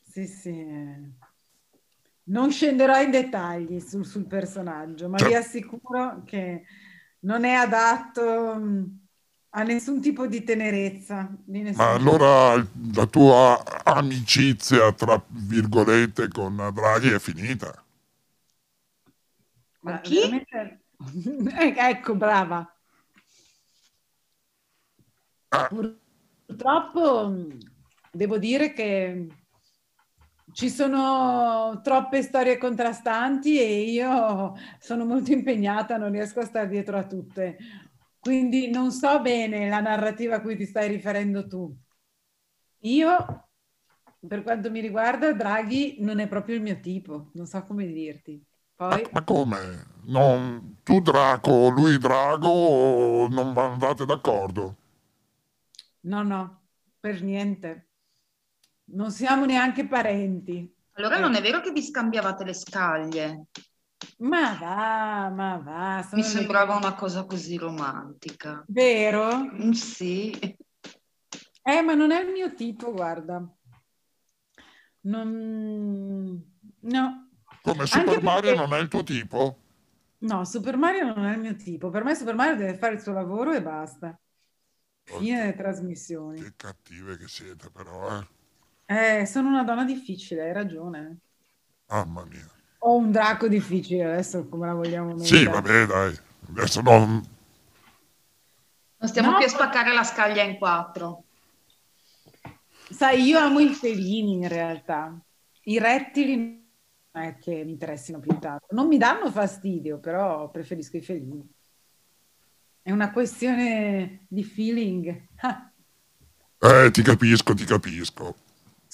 [0.00, 0.64] Sì, sì.
[2.28, 6.64] Non scenderò in dettagli sul, sul personaggio, ma Cioè- vi assicuro che
[7.20, 8.98] non è adatto mh,
[9.50, 11.28] a nessun tipo di tenerezza.
[11.44, 12.10] Di nessun Ma tipo.
[12.10, 17.72] allora la tua amicizia, tra virgolette, con Draghi è finita?
[19.82, 20.16] Ma chi?
[20.18, 20.80] veramente-
[21.60, 22.68] Eh, ecco, brava.
[25.52, 25.68] Ah.
[26.46, 27.58] Purtroppo mh,
[28.12, 29.26] devo dire che
[30.56, 36.96] ci sono troppe storie contrastanti e io sono molto impegnata, non riesco a stare dietro
[36.96, 37.58] a tutte.
[38.18, 41.76] Quindi non so bene la narrativa a cui ti stai riferendo tu.
[42.90, 43.16] Io,
[44.26, 48.42] per quanto mi riguarda, Draghi non è proprio il mio tipo, non so come dirti.
[48.88, 49.04] Ma, Poi...
[49.12, 49.86] ma come?
[50.06, 54.76] Non- tu Draco, lui Drago, non andate d'accordo?
[56.12, 56.38] No, no,
[57.00, 57.85] per niente.
[58.88, 60.72] Non siamo neanche parenti.
[60.92, 61.20] Allora Eh.
[61.20, 63.46] non è vero che vi scambiavate le scaglie?
[64.18, 66.02] Ma va, ma va.
[66.02, 68.64] sono Mi le- sembrava una cosa così romantica.
[68.68, 69.36] Vero?
[69.44, 70.30] Mm, Sì.
[71.62, 73.44] Eh, ma non è il mio tipo, guarda.
[75.02, 76.42] Non...
[76.80, 77.28] No,
[77.62, 79.58] Come Super Anche Mario perché- non è il tuo tipo?
[80.18, 81.90] no, Super Mario non è il mio tipo.
[81.90, 84.18] Per me Super Mario deve fare il suo lavoro e basta.
[85.02, 86.40] Fine delle trasmissioni.
[86.40, 88.26] Che cattive che siete però, eh?
[88.86, 91.18] Eh, sono una donna difficile, hai ragione.
[91.88, 92.48] Mamma mia.
[92.78, 95.24] Ho un draco difficile, adesso come la vogliamo mettere.
[95.26, 96.16] Sì, vabbè, dai.
[96.50, 97.34] Adesso non...
[98.98, 99.36] Non stiamo No.
[99.38, 101.24] più a spaccare la scaglia in quattro.
[102.88, 105.18] Sai, io amo i felini in realtà.
[105.64, 108.66] I rettili non è che mi interessino più tanto.
[108.70, 111.44] Non mi danno fastidio, però preferisco i felini.
[112.82, 115.26] È una questione di feeling.
[116.58, 118.34] Eh, ti capisco, ti capisco.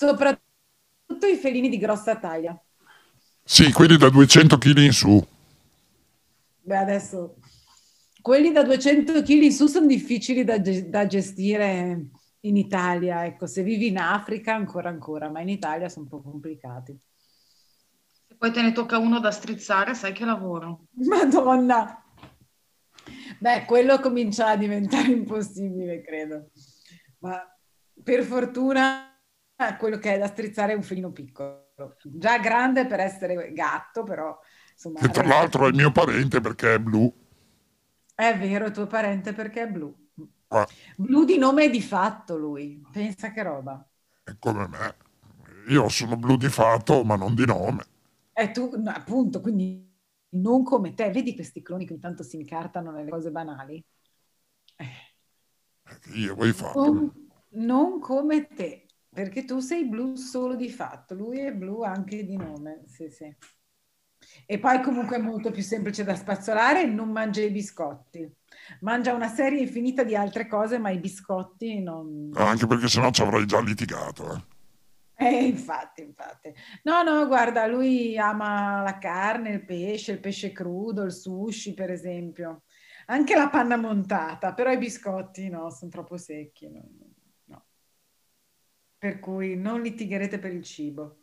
[0.02, 2.60] Soprattutto i felini di grossa taglia.
[3.44, 5.24] Sì, quelli da 200 kg in su.
[6.60, 7.36] Beh, adesso
[8.20, 12.06] quelli da 200 kg in su sono difficili da, da gestire
[12.40, 13.24] in Italia.
[13.24, 16.98] Ecco, se vivi in Africa ancora ancora, ma in Italia sono un po' complicati.
[18.26, 20.86] Se poi te ne tocca uno da strizzare, sai che lavoro.
[20.94, 22.02] Madonna!
[23.38, 26.50] Beh, quello comincia a diventare impossibile, credo.
[27.18, 27.40] Ma
[28.02, 29.11] per fortuna
[29.78, 31.70] quello che è da strizzare è un felino piccolo.
[32.02, 34.38] Già grande per essere gatto, però
[34.72, 35.00] insomma...
[35.00, 37.12] Che tra l'altro è il mio parente perché è blu.
[38.14, 39.94] È vero, tuo parente perché è blu.
[40.48, 42.86] Ah, Blu di nome e di fatto lui.
[42.90, 43.86] Pensa che roba.
[44.24, 44.96] è come me.
[45.68, 47.84] Io sono blu di fatto, ma non di nome.
[48.34, 49.90] E tu, appunto, quindi
[50.30, 51.10] non come te.
[51.10, 53.82] Vedi questi cloni che ogni tanto si incartano nelle cose banali?
[54.76, 55.12] Eh.
[56.14, 56.72] Io vuoi fare?
[56.74, 57.12] Non,
[57.50, 58.81] non come te,
[59.12, 63.34] perché tu sei blu solo di fatto, lui è blu anche di nome, sì, sì.
[64.46, 68.30] E poi comunque è molto più semplice da spazzolare, non mangia i biscotti.
[68.80, 72.30] Mangia una serie infinita di altre cose, ma i biscotti non...
[72.34, 74.34] Anche perché sennò ci avrei già litigato.
[74.34, 75.26] Eh.
[75.26, 76.52] Eh, infatti, infatti.
[76.84, 81.90] No, no, guarda, lui ama la carne, il pesce, il pesce crudo, il sushi, per
[81.90, 82.62] esempio.
[83.06, 86.68] Anche la panna montata, però i biscotti no, sono troppo secchi.
[86.68, 87.01] no.
[89.02, 91.16] Per cui non litigherete per il cibo.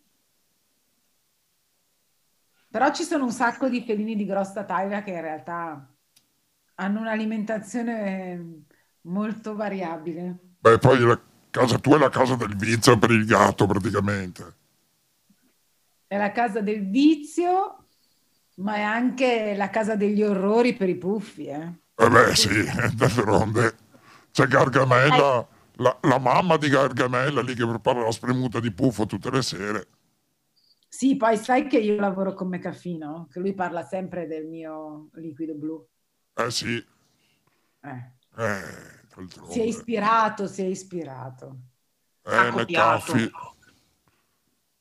[2.69, 5.89] Però ci sono un sacco di felini di grossa taglia che in realtà
[6.75, 8.65] hanno un'alimentazione
[9.03, 10.37] molto variabile.
[10.59, 11.17] Beh, poi la
[11.49, 14.53] casa tua è la casa del vizio per il gatto, praticamente.
[16.07, 17.85] È la casa del vizio,
[18.55, 21.73] Ma è anche la casa degli orrori per i puffi, eh?
[21.95, 22.49] Eh beh, sì,
[22.95, 23.75] d'altronde.
[24.31, 25.47] C'è Gargamella,
[25.79, 29.87] la, la mamma di Gargamella lì che prepara la spremuta di puffo tutte le sere.
[30.87, 35.53] Sì, poi sai che io lavoro con Mecafino, che lui parla sempre del mio liquido
[35.55, 35.87] blu.
[36.35, 36.83] Eh sì,
[37.83, 38.11] Eh.
[38.37, 38.97] eh.
[39.49, 41.59] Si è ispirato, si è ispirato.
[42.25, 42.51] Eh.
[42.51, 43.29] McAfee.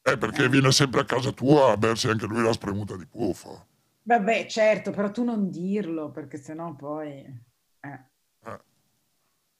[0.02, 3.66] Eh, perché viene sempre a casa tua a bersi anche lui la spremuta di puffo.
[4.02, 7.12] Vabbè, certo, però tu non dirlo, perché sennò poi...
[7.24, 7.42] eh.
[7.80, 8.07] Eh.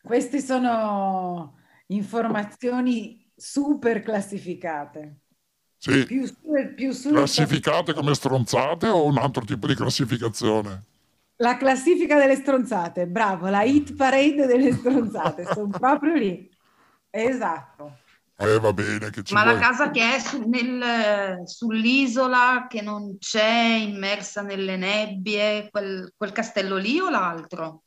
[0.09, 5.21] Queste sono informazioni super classificate.
[5.77, 6.35] Sì, Più su
[6.77, 7.11] più su.
[7.11, 10.85] classificate come stronzate o un altro tipo di classificazione?
[11.41, 16.49] La classifica delle stronzate, bravo, la hit parade delle stronzate, sono proprio lì.
[17.11, 18.03] Esatto.
[18.39, 19.59] Eh, va bene, che ci Ma la vuoi.
[19.59, 26.77] casa che è su- nel- sull'isola, che non c'è, immersa nelle nebbie, quel, quel castello
[26.77, 27.85] lì o l'altro?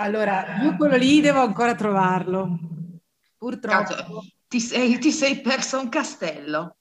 [0.00, 2.56] Allora, io quello lì devo ancora trovarlo.
[3.36, 6.76] Purtroppo Cazzo, ti sei, ti sei persa un castello.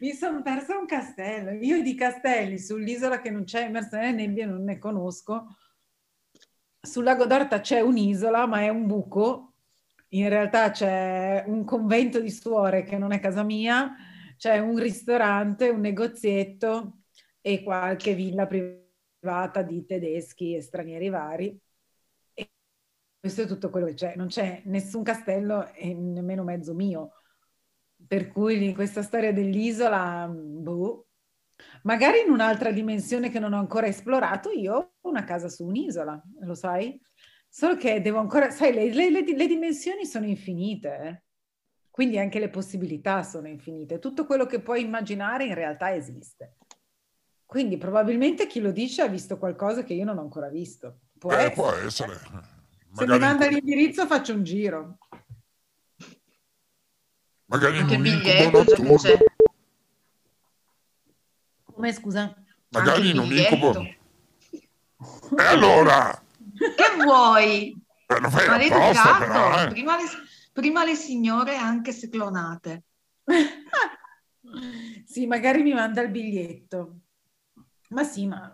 [0.00, 1.52] mi sono persa un castello.
[1.52, 5.46] Io di castelli sull'isola che non c'è immersa nelle nebbie non ne conosco.
[6.80, 9.52] Sul lago d'Orta c'è un'isola, ma è un buco.
[10.08, 13.94] In realtà c'è un convento di suore che non è casa mia,
[14.36, 17.02] c'è un ristorante, un negozietto
[17.40, 21.60] e qualche villa privata di tedeschi e stranieri vari.
[23.20, 24.14] Questo è tutto quello che c'è.
[24.16, 27.12] Non c'è nessun castello e nemmeno mezzo mio.
[28.06, 31.08] Per cui questa storia dell'isola, boh,
[31.82, 36.18] magari in un'altra dimensione che non ho ancora esplorato, io ho una casa su un'isola,
[36.40, 36.98] lo sai?
[37.46, 41.22] Solo che devo ancora, sai, le, le- le- le dimensioni sono infinite, eh.
[41.90, 43.98] Quindi anche le possibilità sono infinite.
[43.98, 46.56] Tutto quello che puoi immaginare in realtà esiste.
[47.44, 51.00] Quindi probabilmente chi lo dice ha visto qualcosa che io non ho ancora visto.
[51.18, 51.52] Può Eh, essere.
[51.52, 52.14] può essere.
[52.92, 54.98] Se mi manda l'indirizzo faccio un giro.
[57.46, 58.96] magari in Anche il un incubo che notturno.
[58.96, 59.18] c'è.
[61.64, 62.34] Come scusa?
[62.70, 63.54] Magari Anche in un biglietto.
[63.54, 63.80] incubo.
[65.38, 66.22] E allora?
[66.58, 67.74] Che vuoi?
[68.06, 69.68] Eh, lo fai apposta però, eh.
[69.68, 70.02] Prima le,
[70.52, 72.82] prima le signore anche se clonate.
[75.04, 77.00] Sì, magari mi manda il biglietto.
[77.90, 78.52] Ma sì, ma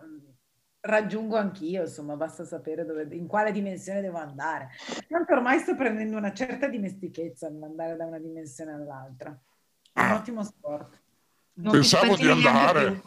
[0.87, 4.69] raggiungo anch'io, insomma, basta sapere dove, in quale dimensione devo andare.
[5.07, 9.29] Tanto ormai sto prendendo una certa dimestichezza nell'andare da una dimensione all'altra.
[9.93, 10.15] È un Ah.
[10.15, 11.01] ottimo sport.
[11.53, 13.01] Non Pensavo di andare.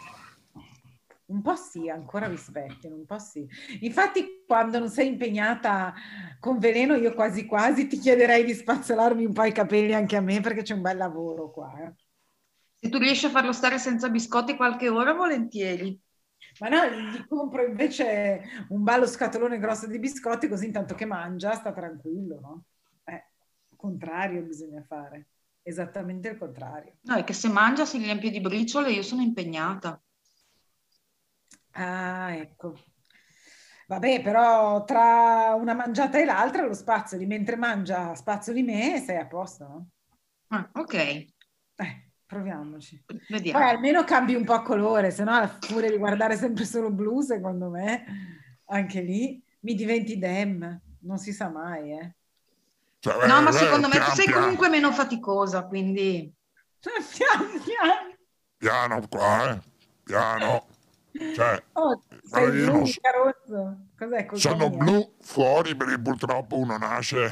[1.26, 3.46] Un po' sì, ancora vi specchiano, un po' sì.
[3.82, 5.94] Infatti, quando non sei impegnata
[6.40, 10.20] con veleno, io quasi quasi ti chiederei di spazzolarmi un po' i capelli anche a
[10.20, 11.72] me, perché c'è un bel lavoro qua.
[11.84, 11.94] eh.
[12.80, 15.96] Se tu riesci a farlo stare senza biscotti qualche ora, volentieri.
[16.60, 21.54] Ma no, gli compro invece un ballo scatolone grosso di biscotti, così intanto che mangia
[21.54, 22.64] sta tranquillo, no?
[23.04, 23.24] Eh,
[23.76, 25.28] contrario bisogna fare,
[25.62, 26.98] esattamente il contrario.
[27.02, 30.00] No, è che se mangia si riempie di briciole, io sono impegnata.
[31.72, 32.76] Ah, ecco.
[33.88, 39.16] Vabbè, però tra una mangiata e l'altra lo spazzoli, mentre mangia spazzoli me e sei
[39.18, 39.88] a posto, no?
[40.50, 40.94] Ah, ok,
[41.78, 43.04] Eh, proviamoci.
[43.28, 43.58] vediamo.
[43.58, 47.68] Poi almeno cambi un po' colore, se no furia di guardare sempre solo blu, secondo
[47.68, 48.04] me,
[48.66, 52.14] anche lì mi diventi dem, non si sa mai, eh.
[53.00, 56.32] Cioè, No, ma eh, secondo me tu pian sei piano, comunque meno faticosa, quindi...
[56.80, 58.16] Piano, piano.
[58.56, 59.60] Piano qua, eh.
[60.04, 60.66] Piano.
[61.34, 63.76] Cioè, Oh, sei blu, non mica rosso.
[63.98, 64.78] Cos'è colpa sono mia?
[64.78, 67.28] blu fuori perché purtroppo uno nasce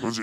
[0.00, 0.22] così,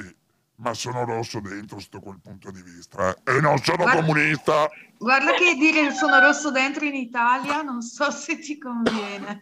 [0.63, 3.13] ma sono rosso dentro sotto quel punto di vista.
[3.13, 3.35] eh.
[3.37, 4.69] E non sono Guarda- comunista.
[4.97, 9.39] Guarda che dire sono rosso dentro in Italia, non so se ti conviene.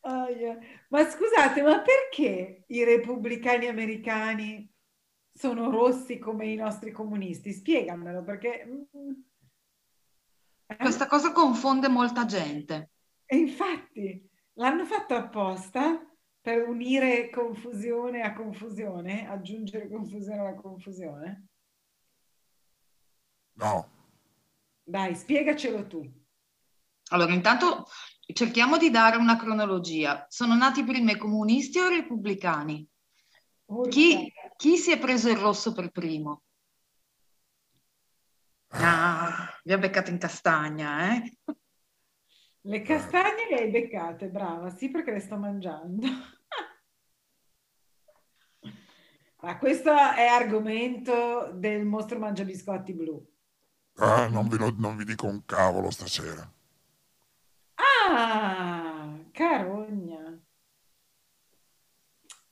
[0.00, 0.58] Aia.
[0.88, 4.68] Ma scusate, ma perché i repubblicani americani
[5.32, 7.52] sono rossi come i nostri comunisti?
[7.52, 8.66] Spiegamelo, perché...
[8.66, 9.10] mm,
[10.66, 10.76] eh?
[10.76, 12.90] Questa cosa confonde molta gente.
[13.26, 16.04] E infatti l'hanno fatto apposta
[16.42, 21.46] per unire confusione a confusione, aggiungere confusione alla confusione.
[23.54, 23.88] No,
[24.84, 26.02] Dai, spiegacelo tu.
[27.10, 27.86] Allora, intanto
[28.34, 30.26] cerchiamo di dare una cronologia.
[30.28, 32.86] Sono nati prima i comunisti o i repubblicani?
[33.88, 36.42] Chi, chi si è preso il rosso per primo?
[38.68, 41.38] Ah, vi ha beccato in castagna, eh?
[42.64, 46.06] Le castagne le hai beccate, brava, sì, perché le sto mangiando.
[49.40, 53.24] Ma questo è argomento del mostro mangia biscotti blu.
[54.00, 56.46] Ah, non vi, lo- non vi dico un cavolo stasera.
[57.76, 60.40] Ah, carogna.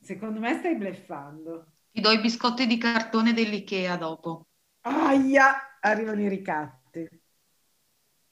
[0.01, 1.67] Secondo me stai bleffando.
[1.93, 4.47] Ti do i biscotti di cartone dell'Ikea dopo.
[4.83, 7.09] Aia, arrivano i ricatti.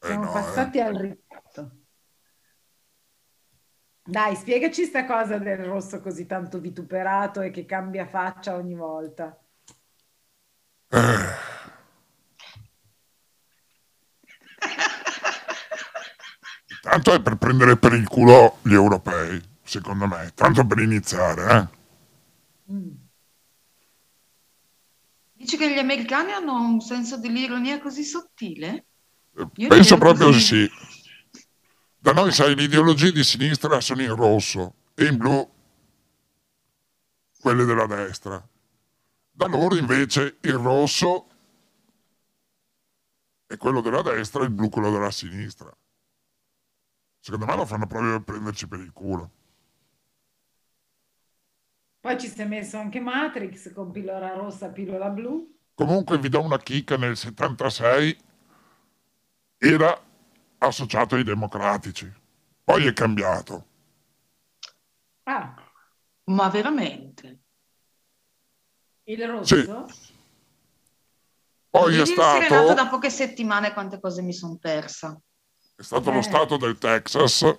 [0.01, 1.48] Siamo Eh no, passati al ricatto.
[4.09, 9.39] Dai, spiegaci sta cosa del rosso così tanto vituperato e che cambia faccia ogni volta.
[10.89, 10.97] Eh.
[16.81, 20.33] Tanto è per prendere per il culo gli europei, secondo me.
[20.35, 21.69] Tanto per iniziare, eh.
[22.73, 22.89] Mm.
[25.35, 28.87] Dici che gli americani hanno un senso dell'ironia così sottile?
[29.57, 30.67] Io Penso proprio di così.
[30.67, 30.71] sì.
[32.09, 35.47] Da noi, sai, le ideologie di sinistra sono in rosso e in blu
[37.39, 38.43] quelle della destra.
[39.31, 41.29] Da loro invece il rosso
[43.45, 45.71] è quello della destra e il blu quello della sinistra.
[47.21, 49.31] Secondo me lo fanno proprio per prenderci per il culo.
[52.01, 55.59] Poi ci si è messo anche Matrix con pillola rossa, pillola blu.
[55.75, 58.19] Comunque vi do una chicca, nel 76
[59.59, 60.07] era
[60.59, 62.13] associato ai democratici,
[62.65, 63.67] poi è cambiato.
[65.25, 65.55] Ah,
[66.25, 67.39] Ma veramente?
[69.05, 69.87] il rosso?
[69.89, 70.17] Sì.
[71.71, 75.19] Poi è Devi nato stato, da poche settimane quante cose mi sono persa.
[75.77, 76.23] è stato lo Eh.
[76.23, 77.59] Stato del Texas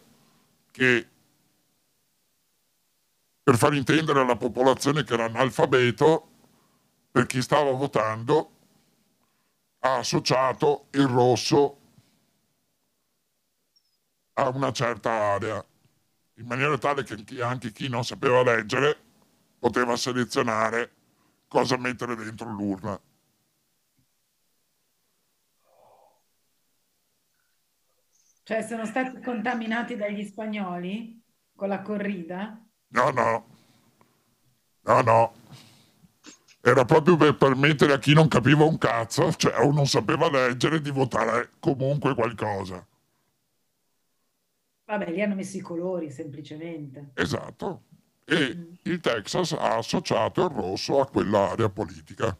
[0.72, 1.10] che,
[3.42, 6.30] per far intendere alla popolazione che era analfabeto,
[7.12, 8.52] per chi stava votando,
[9.80, 11.79] ha associato il rosso
[14.40, 15.64] a una certa area,
[16.36, 18.98] in maniera tale che anche chi non sapeva leggere
[19.60, 20.92] poteva selezionare
[21.48, 23.00] cosa mettere dentro l'urna.
[28.44, 31.22] Cioè sono stati contaminati dagli spagnoli
[31.56, 32.60] con la corrida?
[32.88, 33.46] No, no,
[34.82, 35.34] no, no.
[36.62, 40.82] Era proprio per permettere a chi non capiva un cazzo, cioè o non sapeva leggere,
[40.82, 42.86] di votare comunque qualcosa.
[44.90, 47.12] Vabbè, lì hanno messo i colori semplicemente.
[47.14, 47.84] Esatto.
[48.26, 52.36] E il Texas ha associato il rosso a quell'area politica.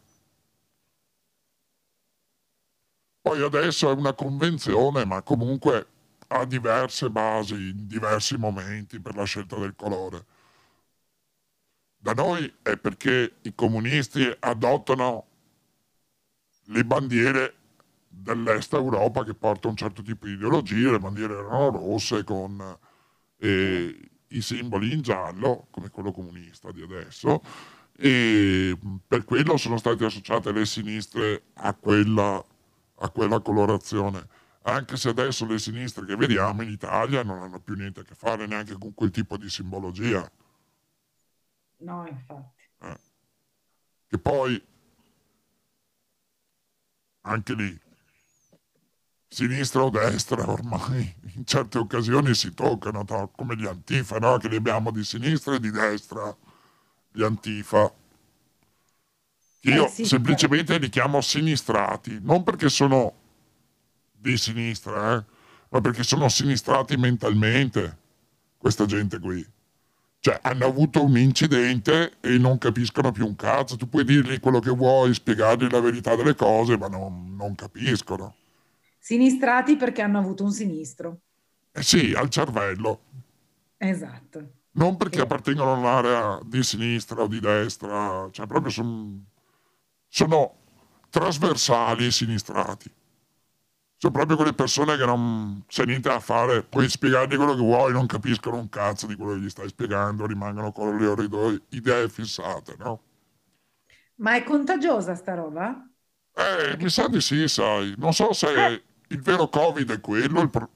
[3.20, 5.86] Poi adesso è una convenzione, ma comunque
[6.26, 10.26] ha diverse basi in diversi momenti per la scelta del colore.
[11.98, 15.26] Da noi è perché i comunisti adottano
[16.64, 17.59] le bandiere
[18.22, 22.78] dell'est Europa che portano un certo tipo di ideologia, le bandiere erano rosse con
[23.38, 27.42] eh, i simboli in giallo, come quello comunista di adesso,
[27.96, 32.42] e per quello sono state associate le sinistre a quella,
[32.96, 34.26] a quella colorazione.
[34.62, 38.14] Anche se adesso le sinistre che vediamo in Italia non hanno più niente a che
[38.14, 40.30] fare neanche con quel tipo di simbologia.
[41.78, 42.58] No, infatti.
[44.06, 44.62] Che poi,
[47.22, 47.80] anche lì,
[49.32, 53.30] sinistra o destra ormai in certe occasioni si toccano, no?
[53.34, 54.36] come gli antifa, no?
[54.38, 56.36] che li abbiamo di sinistra e di destra,
[57.12, 57.94] gli antifa.
[59.60, 63.14] Che io Eh sì, semplicemente li chiamo sinistrati, non perché sono
[64.10, 65.24] di sinistra, eh,
[65.68, 67.98] ma perché sono sinistrati mentalmente,
[68.58, 69.46] questa gente qui.
[70.18, 73.76] Cioè, hanno avuto un incidente e non capiscono più un cazzo.
[73.76, 78.39] Tu puoi dirgli quello che vuoi, spiegargli la verità delle cose, ma non, non capiscono.
[79.00, 81.22] Sinistrati perché hanno avuto un sinistro.
[81.72, 83.00] Eh sì, al cervello.
[83.88, 84.38] Esatto.
[84.72, 89.24] Non perché appartengono all'area di sinistra o di destra, cioè proprio son-
[90.08, 90.56] sono
[91.10, 92.92] trasversali e sinistrati.
[93.96, 97.92] Sono proprio quelle persone che non c'è niente da fare, puoi spiegargli quello che vuoi,
[97.92, 101.62] non capiscono un cazzo di quello che gli stai spiegando, rimangono con le loro idee-
[101.68, 103.02] idee fissate, no?
[104.18, 105.84] Ma è contagiosa sta roba?
[106.36, 107.94] Eh, mi sa di sì, sai.
[107.98, 110.70] Non so se il vero Covid è quello, il, pro-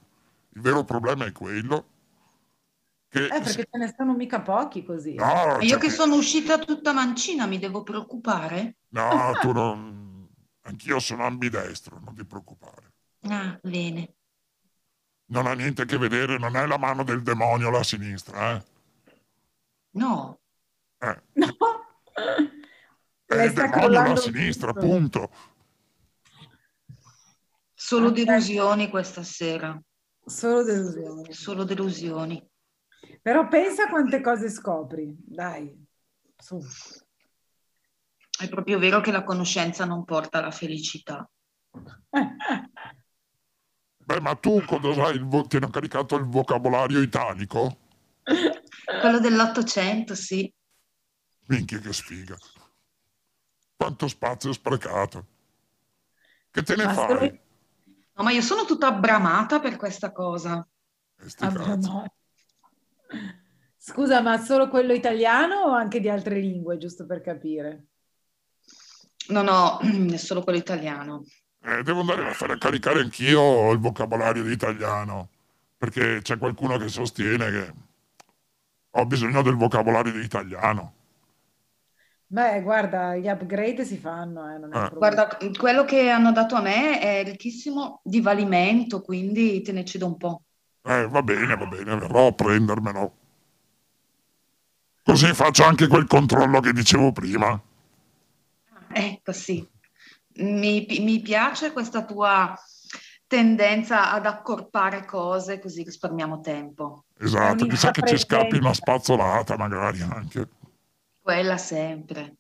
[0.51, 1.87] il vero problema è quello.
[3.09, 5.15] Che, Eh, perché ce ne stanno mica pochi così.
[5.15, 8.77] no, E io cioè che sono uscita tutta mancina, mi devo preoccupare?
[8.91, 10.29] no, tu non...
[10.63, 12.93] Anch'io sono ambidestro, non ti preoccupare.
[13.29, 14.15] Ah, bene.
[15.35, 18.63] Non ha niente a che vedere, non è la mano del demonio la sinistra, eh.
[19.95, 20.39] No,
[21.01, 21.47] Eh, No.
[23.27, 24.81] è il demonio la sinistra, tutto.
[24.87, 25.31] punto.
[27.85, 28.15] Solo Ok.
[28.15, 29.79] delusioni questa sera.
[30.25, 31.33] Solo delusione.
[31.35, 32.43] Solo delusioni.
[33.21, 35.15] Però pensa quante cose scopri.
[35.19, 35.71] Dai,
[36.35, 36.59] su.
[38.39, 41.29] È proprio vero che la conoscenza non porta alla felicità.
[44.07, 45.19] Beh, ma tu cosa hai?
[45.19, 47.81] Vo- ti hanno caricato il vocabolario italico?
[48.23, 50.51] Quello dell'Ottocento, sì.
[51.49, 52.37] Minchia che sfiga.
[53.77, 55.27] Quanto spazio sprecato.
[56.51, 57.09] Che te ne Ma fai?
[57.09, 57.39] solo-
[58.17, 60.67] No, ma io sono tutta abbramata per questa cosa.
[61.41, 62.05] No.
[63.77, 67.87] Scusa, ma solo quello italiano o anche di altre lingue, giusto per capire?
[69.29, 69.81] No, no,
[70.13, 71.25] è solo quello italiano.
[71.63, 75.31] Eh, devo andare a fare caricare anch'io il vocabolario di italiano,
[75.77, 77.73] perché c'è qualcuno che sostiene che
[78.91, 80.94] ho bisogno del vocabolario di italiano.
[82.35, 84.89] Beh, guarda, gli upgrade si fanno, eh, non è Ah.
[84.93, 90.07] Guarda, quello che hanno dato a me è ricchissimo di valimento, quindi te ne cedo
[90.07, 90.43] un po'.
[90.83, 93.13] Eh, va bene, va bene, verrò a prendermelo.
[95.05, 97.61] Così faccio anche quel controllo che dicevo prima.
[98.93, 99.65] Ecco, sì.
[100.39, 102.53] Mi, mi piace questa tua
[103.29, 107.05] tendenza ad accorpare cose così risparmiamo tempo.
[107.17, 110.49] Esatto, chissà che ci scappi una spazzolata magari anche.
[111.25, 112.37] Quella sempre.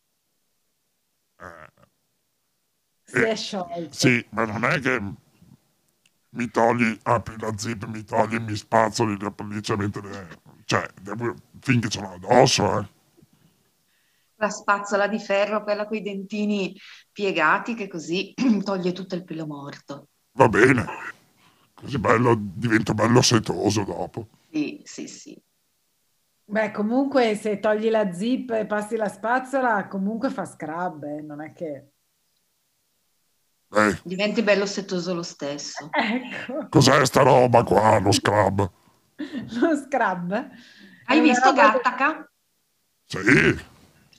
[1.40, 1.68] Eh,
[3.06, 3.88] Si è sciolto.
[3.90, 5.00] sì, ma non è che
[6.36, 10.38] mi togli, apri la zip, mi togli, mi spazzoli le pellicce mentre...
[10.64, 12.88] Cioè, devo, finché ce l'ho addosso, eh.
[14.36, 16.72] La spazzola di ferro, quella con i dentini
[17.10, 18.32] piegati, che così
[18.62, 20.08] toglie tutto il pelo morto.
[20.36, 20.84] Va bene.
[21.74, 24.28] Così bello, divento bello setoso dopo.
[24.50, 25.43] Sì, sì, sì.
[26.46, 31.40] Beh, comunque se togli la zip e passi la spazzola, comunque fa scrub, eh, non
[31.40, 31.88] è che...
[33.72, 35.88] Eh, Diventi bello setoso lo stesso.
[35.96, 38.70] Ecco, cos'è sta roba qua, lo scrub?
[39.16, 40.32] lo scrub.
[40.34, 40.50] è
[41.06, 42.32] Hai una visto roba che- Gattaca?
[43.06, 43.58] Sì,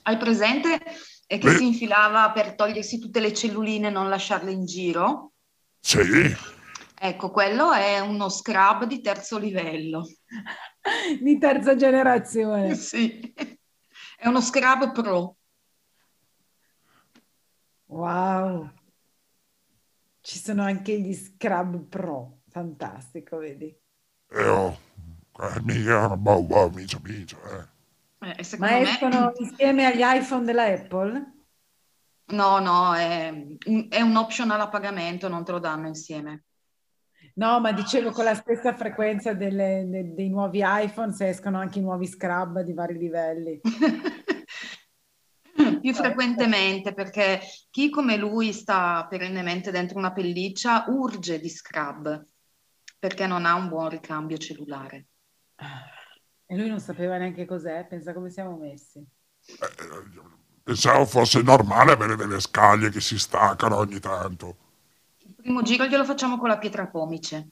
[0.02, 0.80] Hai presente?
[1.28, 1.56] E che Beh.
[1.56, 5.32] si infilava per togliersi tutte le celluline e non lasciarle in giro?
[5.80, 6.54] sì.
[6.98, 10.02] Ecco, quello è uno scrub di terzo livello.
[11.20, 12.74] di terza generazione.
[12.74, 13.34] Sì.
[14.16, 15.36] È uno scrub pro.
[17.86, 18.70] Wow.
[20.20, 23.66] Ci sono anche gli scrub pro, fantastico, vedi?
[24.28, 24.76] E oh,
[25.38, 27.74] eh, mica, boh, boh, micio, micio, eh.
[28.18, 28.80] Eh, Ma me...
[28.80, 31.34] escono insieme agli iPhone della Apple?
[32.28, 33.32] No, no, è,
[33.88, 36.45] è un optional a pagamento, non te lo danno insieme.
[37.38, 41.78] No, ma dicevo con la stessa frequenza delle- de- dei nuovi iPhone, se escono anche
[41.78, 43.60] i nuovi scrub di vari livelli.
[45.80, 52.24] Più frequentemente perché chi come lui sta perennemente dentro una pelliccia urge di scrub
[52.98, 55.06] perché non ha un buon ricambio cellulare.
[56.46, 58.98] E lui non sapeva neanche cos'è, pensa come siamo messi.
[58.98, 60.24] Eh,
[60.62, 64.56] Pensavo fosse normale avere delle scaglie che si staccano ogni tanto.
[65.46, 67.50] Il primo giro glielo facciamo con la pietra pomice.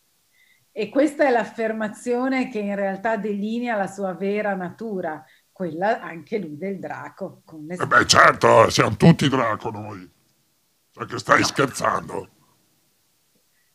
[0.72, 6.56] E questa è l'affermazione che in realtà delinea la sua vera natura, quella anche lui
[6.56, 7.42] del draco.
[7.44, 10.10] Con le E beh, certo, siamo tutti draco noi.
[10.90, 12.28] Cioè che stai scherzando?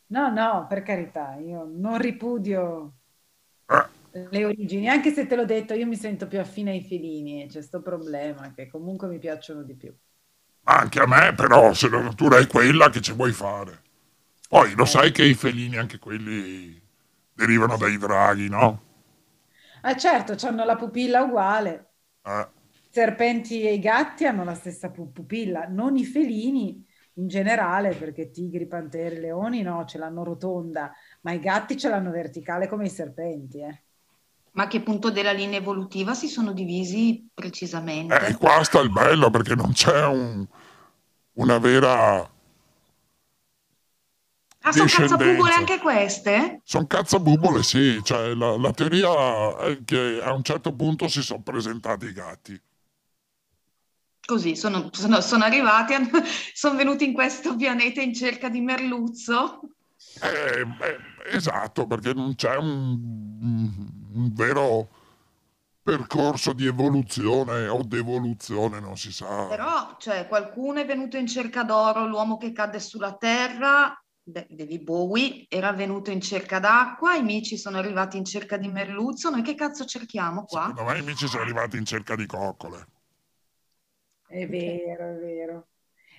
[0.08, 2.96] No, no, per carità, io non ripudio
[3.70, 7.42] Eh, le origini, anche se te l'ho detto, io mi sento più affine ai felini
[7.42, 9.92] e c'è sto problema che comunque mi piacciono di più.
[10.64, 13.82] anche a me, però, se la natura è quella che ci vuoi fare.
[14.50, 14.74] Poi Eh.
[14.74, 16.78] lo sai che i felini, anche quelli,
[17.32, 18.82] derivano dai draghi, no?
[19.82, 21.94] Ah, certo, hanno la pupilla uguale.
[22.24, 22.46] Eh,
[22.82, 26.84] I serpenti e i gatti hanno la stessa pu- pupilla, non i felini
[27.14, 30.92] in generale, perché tigri, pantere, leoni no, ce l'hanno rotonda,
[31.22, 33.84] ma i gatti ce l'hanno verticale come i serpenti, eh.
[34.52, 38.28] Ma a che punto della linea evolutiva si sono divisi precisamente?
[38.28, 40.46] eh, qua sta il bello perché non c'è un-
[41.34, 42.28] una vera...
[44.62, 46.60] ah, sono cazzabubole anche queste?
[46.64, 48.00] Sono cazzabubole, sì.
[48.02, 52.60] Cioè, la, la teoria è che a un certo punto si sono presentati i gatti.
[54.24, 55.94] Così, sono, sono- sono arrivati,
[56.54, 59.60] sono venuti in questo pianeta in cerca di merluzzo.
[60.22, 60.98] Eh, beh,
[61.32, 62.98] esatto, perché non c'è un,
[64.12, 64.88] un vero
[65.82, 69.46] percorso di evoluzione o devoluzione, non si sa.
[69.46, 74.82] Però, cioè, qualcuno è venuto in cerca d'oro, l'uomo che cadde sulla terra, De- David
[74.84, 79.42] Bowie, era venuto in cerca d'acqua, i mici sono arrivati in cerca di merluzzo, noi
[79.42, 80.72] che cazzo cerchiamo qua?
[80.72, 82.86] Secondo me i miei sono arrivati in cerca di coccole.
[84.26, 85.68] È vero, è vero.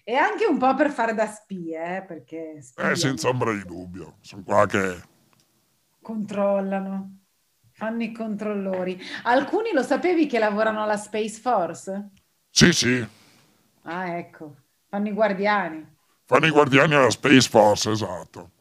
[0.03, 3.63] E anche un po' per fare da spie, eh, perché Eh, spiano, senza ombra di
[3.63, 4.17] dubbio.
[4.21, 5.01] Sono qua che...
[6.01, 7.19] controllano,
[7.71, 8.99] fanno i controllori.
[9.23, 12.11] Alcuni lo sapevi che lavorano alla Space Force?
[12.51, 13.05] Sì, sì,
[13.83, 15.97] Ah, ecco, fanno i guardiani.
[16.31, 18.51] Fanno i guardiani alla Space Force, esatto.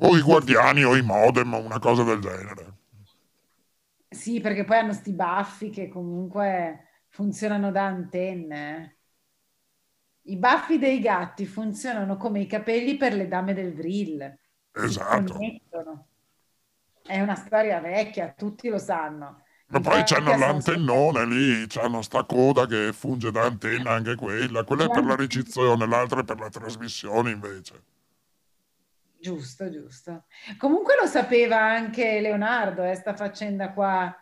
[0.00, 2.74] O i guardiani o i modem, una cosa del genere.
[4.06, 8.98] Sì, perché poi hanno sti baffi che comunque funzionano da antenne.
[10.24, 14.38] I baffi dei gatti funzionano come i capelli per le dame del vril.
[14.72, 15.38] Esatto.
[17.02, 19.42] È una storia vecchia, tutti lo sanno.
[19.68, 24.62] Ma poi c'hanno l'antennone lì, c'hanno sta coda che funge da antenna anche quella.
[24.62, 27.82] Quella è per la ricezione, l'altra è per la trasmissione invece.
[29.18, 30.24] Giusto, giusto.
[30.56, 34.16] Comunque lo sapeva anche Leonardo, eh, sta faccenda qua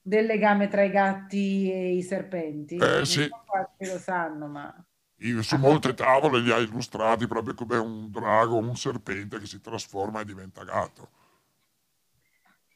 [0.00, 2.74] del legame tra i gatti e i serpenti.
[2.76, 3.28] Eh sì.
[3.28, 4.84] Quanti lo sanno, ma...
[5.18, 9.60] Io, su molte tavole li ha illustrati proprio come un drago, un serpente che si
[9.60, 11.10] trasforma e diventa gatto.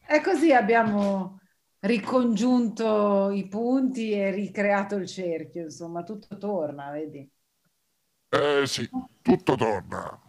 [0.07, 1.41] E così abbiamo
[1.87, 7.29] ricongiunto i punti e ricreato il cerchio, insomma, tutto torna, vedi?
[8.31, 8.89] Eh sì,
[9.23, 10.21] tutto torna.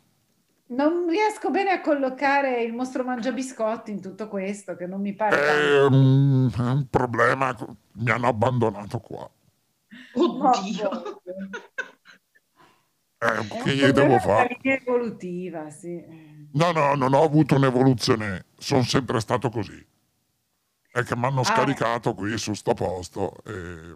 [0.70, 5.14] Non riesco bene a collocare il mostro mangia biscotti in tutto questo, che non mi
[5.14, 5.38] pare...
[5.38, 7.56] È un, è un problema,
[7.94, 9.30] mi hanno abbandonato qua.
[10.16, 10.90] Oddio!
[13.20, 14.58] Eh, che gli devo fare?
[14.62, 16.04] Evolutiva, sì.
[16.54, 19.84] No, no, non ho avuto un'evoluzione, sono sempre stato così.
[20.98, 21.44] È che mi hanno ah.
[21.44, 23.96] scaricato qui su sto posto eh,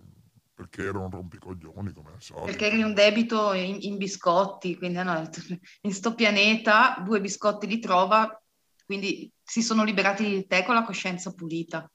[0.54, 2.46] perché ero un rompicoglioni come al solito.
[2.46, 5.40] Perché eri un debito in, in biscotti, quindi hanno detto,
[5.82, 8.40] in sto pianeta due biscotti li trova,
[8.86, 11.92] quindi si sono liberati di te con la coscienza pulita.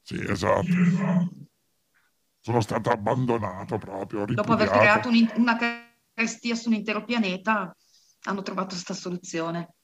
[0.00, 0.64] Sì, esatto.
[2.40, 4.24] Sono stato abbandonato proprio.
[4.24, 4.48] Ripudiato.
[4.48, 5.58] Dopo aver creato un, una
[6.14, 7.76] carestia su un intero pianeta,
[8.22, 9.74] hanno trovato questa soluzione.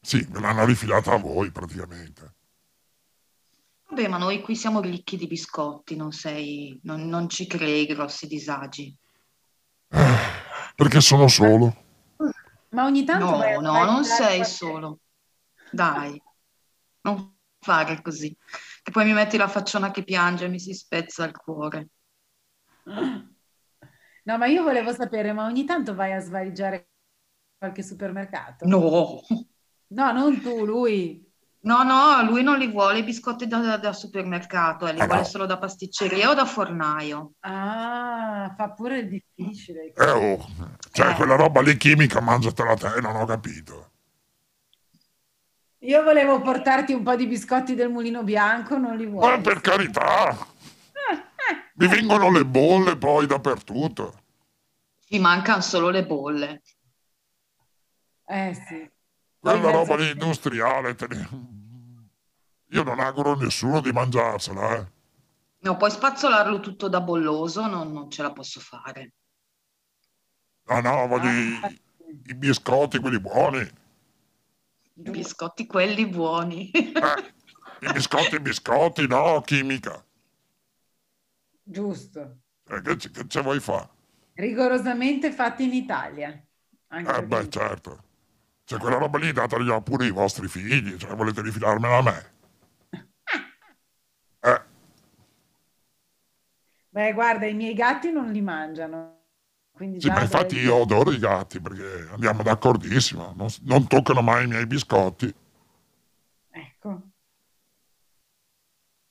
[0.00, 2.36] Sì, me l'hanno rifilata a voi praticamente.
[3.90, 8.26] Vabbè, ma noi qui siamo ricchi di biscotti, non sei, non, non ci crei grossi
[8.26, 8.94] disagi.
[9.88, 11.74] Perché sono solo.
[12.70, 13.24] Ma ogni tanto...
[13.24, 15.00] No, no, non sei solo.
[15.70, 16.20] Dai,
[17.00, 18.36] non fare così.
[18.82, 21.88] Che poi mi metti la facciona che piange e mi si spezza il cuore.
[22.84, 26.90] No, ma io volevo sapere, ma ogni tanto vai a svaligiare
[27.56, 28.66] qualche supermercato?
[28.66, 29.22] No.
[29.88, 31.27] No, non tu, lui.
[31.60, 35.44] No, no, lui non li vuole i biscotti da, da supermercato, eh, li vuole solo
[35.44, 37.32] da pasticceria o da fornaio.
[37.40, 39.92] Ah, fa pure il difficile.
[39.92, 40.46] Eh, oh,
[40.92, 41.14] cioè, eh.
[41.14, 43.90] quella roba lì chimica, mangiatela te, non ho capito.
[45.82, 49.28] Io volevo portarti un po' di biscotti del mulino bianco, non li vuoi?
[49.28, 50.36] Ma per carità!
[51.74, 54.22] Mi vengono le bolle poi dappertutto.
[55.06, 56.62] Ci mancano solo le bolle.
[58.26, 58.90] Eh sì.
[59.40, 61.28] Quella roba lì industriale, ne...
[62.70, 64.86] Io non auguro a nessuno di mangiarsela, eh.
[65.60, 69.14] No, puoi spazzolarlo tutto da bolloso, non, non ce la posso fare.
[70.66, 71.80] No, no, voglio ah, i,
[72.26, 73.58] i, biscotti, quelli buoni.
[73.58, 76.70] I biscotti, quelli buoni.
[76.70, 76.88] eh,
[77.80, 80.04] I biscotti, i biscotti, no, chimica.
[81.62, 82.38] Giusto.
[82.68, 83.88] Eh, che, che ce vuoi fare?
[84.34, 86.40] Rigorosamente fatti in Italia.
[86.88, 88.04] Anche eh beh, certo.
[88.68, 92.32] Cioè, quella roba lì datela pure ai vostri figli, cioè volete rifilarmela a me.
[94.40, 94.62] Eh.
[96.90, 99.20] Beh, guarda, i miei gatti non li mangiano.
[99.72, 100.66] Quindi sì, ma infatti dove...
[100.66, 105.34] io adoro i gatti perché andiamo d'accordissimo, non, non toccano mai i miei biscotti.
[106.50, 107.02] Ecco.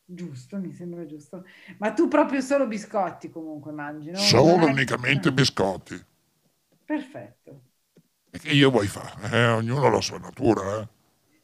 [0.06, 1.44] Giusto, mi sembra giusto.
[1.80, 4.18] Ma tu proprio solo biscotti comunque mangi, no?
[4.18, 6.00] Solo unicamente biscotti.
[6.86, 7.62] Perfetto.
[8.38, 9.32] E che io vuoi fare?
[9.32, 10.88] Eh, ognuno ha la sua natura, eh.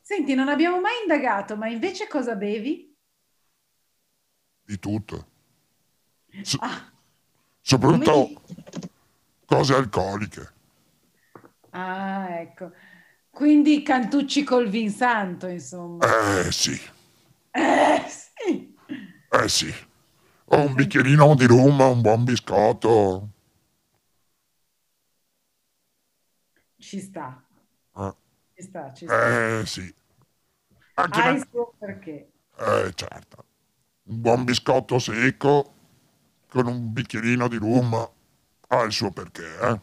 [0.02, 2.96] Senti, non abbiamo mai indagato, ma invece cosa bevi?
[4.66, 5.26] di tutto.
[6.44, 6.92] So- ah,
[7.62, 8.42] soprattutto
[9.46, 10.52] cose alcoliche.
[11.72, 12.72] Ah, ecco.
[13.30, 16.16] Quindi cantucci col vin santo, insomma.
[16.46, 16.80] Eh sì.
[17.54, 18.78] Eh sì.
[19.30, 19.74] Eh sì.
[20.46, 23.33] Ho un bicchierino di rum, un buon biscotto.
[26.94, 27.44] Ci sta.
[27.98, 28.16] Eh.
[28.54, 29.60] Ci sta, ci sta.
[29.60, 29.96] Eh sì.
[30.94, 32.32] Anche Hai il suo perché.
[32.56, 33.46] Eh certo
[34.04, 35.74] un buon biscotto secco
[36.50, 37.96] con un bicchierino di rum
[38.68, 39.44] ha il suo perché.
[39.60, 39.80] Eh?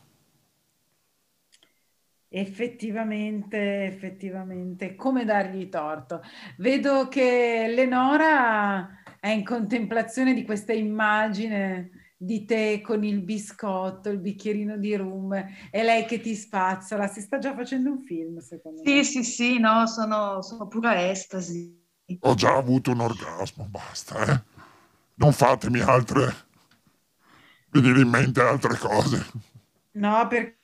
[2.28, 6.22] Effettivamente, effettivamente, come dargli torto?
[6.58, 11.90] Vedo che Lenora è in contemplazione di questa immagine
[12.22, 17.06] di te con il biscotto, il bicchierino di rum e lei che ti spazzola.
[17.06, 19.04] Si sta già facendo un film, secondo sì, me.
[19.04, 21.74] Sì, sì, sì, no, sono, sono pura estasi.
[22.20, 24.42] Ho già avuto un orgasmo, basta, eh.
[25.14, 26.48] Non fatemi altre...
[27.70, 29.26] venire in mente altre cose.
[29.92, 30.58] No, per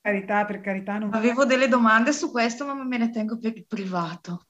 [0.00, 0.96] carità, per carità.
[0.96, 1.12] Non...
[1.12, 4.46] Avevo delle domande su questo, ma me ne tengo per il privato.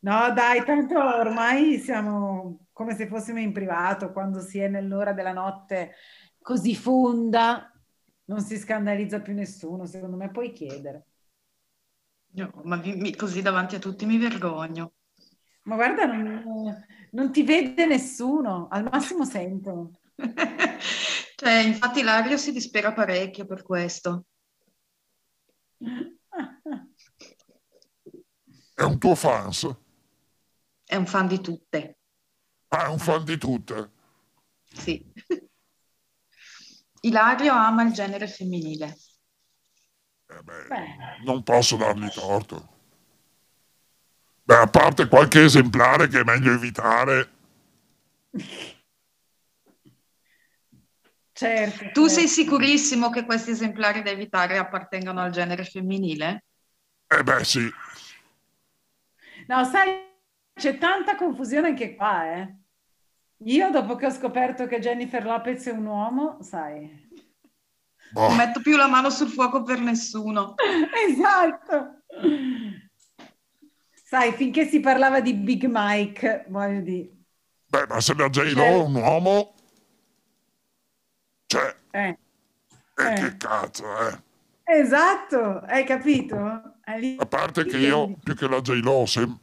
[0.00, 5.34] No, dai, tanto ormai siamo come se fossimo in privato, quando si è nell'ora della
[5.34, 5.96] notte
[6.40, 7.70] così fonda,
[8.24, 11.04] non si scandalizza più nessuno, secondo me puoi chiedere.
[12.36, 14.94] No, ma mi, così davanti a tutti mi vergogno.
[15.64, 20.00] Ma guarda, non, non ti vede nessuno, al massimo sento.
[21.36, 24.24] cioè, infatti Lario si dispera parecchio per questo.
[28.74, 29.68] È un tuo fans?
[30.82, 31.96] È un fan di tutte.
[32.72, 33.90] Ah, è un fan di tutte?
[34.72, 35.04] Sì.
[37.02, 38.96] Ilario ama il genere femminile.
[40.28, 41.22] Eh beh, beh.
[41.24, 42.68] Non posso dargli torto.
[44.44, 47.30] Beh, a parte qualche esemplare che è meglio evitare.
[51.32, 51.90] Certo.
[51.92, 56.44] Tu sei sicurissimo che questi esemplari da evitare appartengano al genere femminile?
[57.06, 57.66] Eh beh, sì.
[59.46, 60.06] No, sai,
[60.52, 62.59] c'è tanta confusione anche qua, eh.
[63.44, 67.08] Io dopo che ho scoperto che Jennifer Lopez è un uomo, sai.
[68.12, 68.28] Boh.
[68.28, 70.54] Non metto più la mano sul fuoco per nessuno.
[71.08, 72.02] esatto.
[74.04, 77.08] Sai, finché si parlava di Big Mike, voglio dire.
[77.66, 79.54] Beh, ma se la J-Lo è un uomo...
[81.46, 81.76] Cioè...
[81.92, 82.18] Eh.
[82.96, 83.14] E eh.
[83.14, 84.22] che cazzo, eh?
[84.64, 86.36] Esatto, hai capito?
[86.36, 89.38] A parte che io, più che la J-Lo, sem-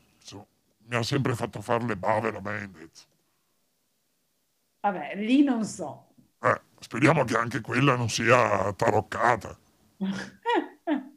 [0.89, 3.07] mi ha sempre fatto fare le bave la Mendez.
[4.89, 6.13] Vabbè, lì non so.
[6.39, 9.57] Eh, speriamo che anche quella non sia taroccata.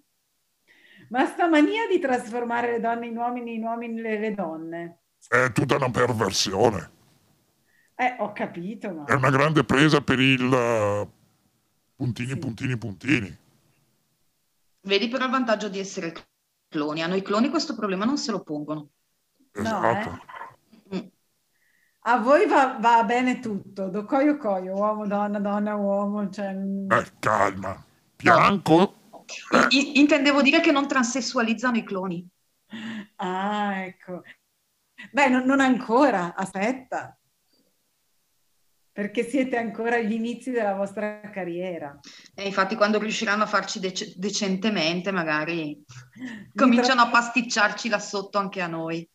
[1.10, 5.02] Ma sta mania di trasformare le donne in uomini, in uomini le, donne.
[5.26, 6.90] È tutta una perversione.
[7.94, 8.92] Eh, ho capito.
[8.92, 9.04] Ma...
[9.04, 11.08] È una grande presa per il uh,
[11.94, 12.38] puntini, sì.
[12.38, 13.38] puntini, puntini.
[14.82, 16.12] Vedi però il vantaggio di essere
[16.68, 17.02] cloni.
[17.02, 18.90] A noi cloni questo problema non se lo pongono.
[19.52, 20.10] Esatto.
[20.10, 20.39] No, eh?
[22.02, 26.30] A voi va, va, bene tutto, do coio coio, uomo, donna, donna, uomo.
[26.30, 26.54] Cioè...
[26.54, 27.84] Eh, calma.
[28.16, 28.94] Bianco?
[29.10, 29.68] No.
[29.68, 29.92] Eh.
[29.94, 32.26] intendevo dire che non transessualizzano i cloni.
[33.16, 34.22] Ah, ecco.
[35.12, 37.16] Beh, non, non ancora, aspetta.
[38.92, 41.98] Perché siete ancora agli inizi della vostra carriera.
[42.34, 45.82] E infatti quando riusciranno a farci dec- decentemente, magari
[46.54, 49.08] cominciano a pasticciarci là sotto anche a noi.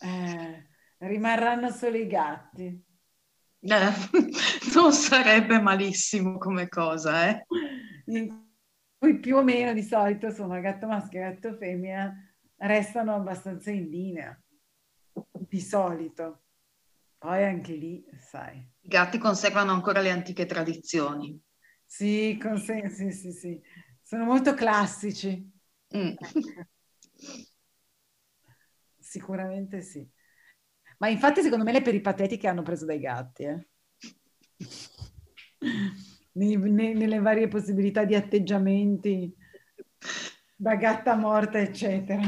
[0.00, 0.66] Eh,
[0.98, 2.84] rimarranno solo i gatti.
[3.60, 3.92] Eh,
[4.74, 7.46] non sarebbe malissimo come cosa, eh?
[8.06, 8.48] In
[8.98, 12.14] cui più o meno di solito sono gatto maschio e gatto femmina,
[12.56, 14.40] restano abbastanza in linea,
[15.32, 16.44] di solito.
[17.18, 18.56] Poi anche lì, sai.
[18.56, 21.38] I gatti conservano ancora le antiche tradizioni.
[21.84, 23.60] Sì, conse- sì, sì, sì.
[24.02, 25.50] Sono molto classici.
[25.94, 26.14] Mm.
[29.10, 30.08] Sicuramente sì.
[30.98, 33.68] Ma infatti secondo me le peripatetiche hanno preso dai gatti, eh?
[36.34, 39.34] nei, nei, nelle varie possibilità di atteggiamenti
[40.54, 42.22] da gatta morta, eccetera.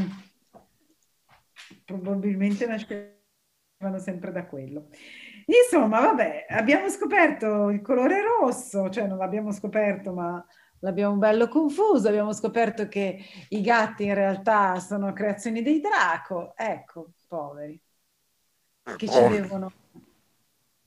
[1.85, 4.89] Probabilmente nascevano sempre da quello.
[5.47, 10.45] Insomma, vabbè, abbiamo scoperto il colore rosso, cioè non l'abbiamo scoperto, ma
[10.83, 17.13] l'abbiamo bello confuso, abbiamo scoperto che i gatti in realtà sono creazioni dei Draco, ecco,
[17.27, 17.81] poveri,
[18.97, 19.73] che ci devono...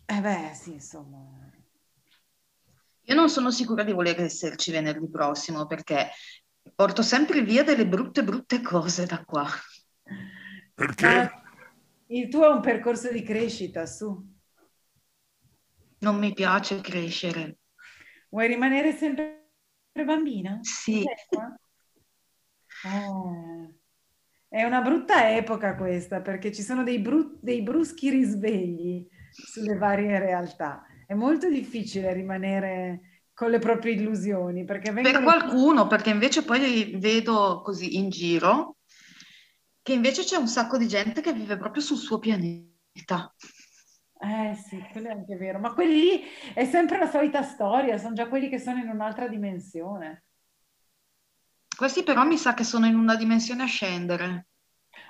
[0.05, 1.43] Eh beh, sì, insomma...
[3.07, 6.09] Io non sono sicura di voler esserci venerdì prossimo perché
[6.73, 9.45] porto sempre via delle brutte, brutte cose da qua.
[10.73, 11.05] Perché?
[11.05, 11.43] Ma
[12.07, 14.33] il tuo è un percorso di crescita, su.
[15.99, 17.59] Non mi piace crescere.
[18.29, 19.44] Vuoi rimanere sempre
[20.03, 20.59] bambina?
[20.61, 21.03] Sì.
[22.85, 23.73] Oh.
[24.47, 30.19] È una brutta epoca questa perché ci sono dei, bru- dei bruschi risvegli sulle varie
[30.19, 30.85] realtà.
[31.07, 34.65] È molto difficile rimanere con le proprie illusioni.
[34.65, 35.13] Perché vengono...
[35.13, 38.77] Per qualcuno, perché invece poi vedo così in giro
[39.81, 43.33] che invece c'è un sacco di gente che vive proprio sul suo pianeta.
[44.17, 48.13] Eh sì, quello è anche vero, ma quelli lì è sempre la solita storia, sono
[48.13, 50.23] già quelli che sono in un'altra dimensione.
[51.75, 54.47] Questi però mi sa che sono in una dimensione a scendere.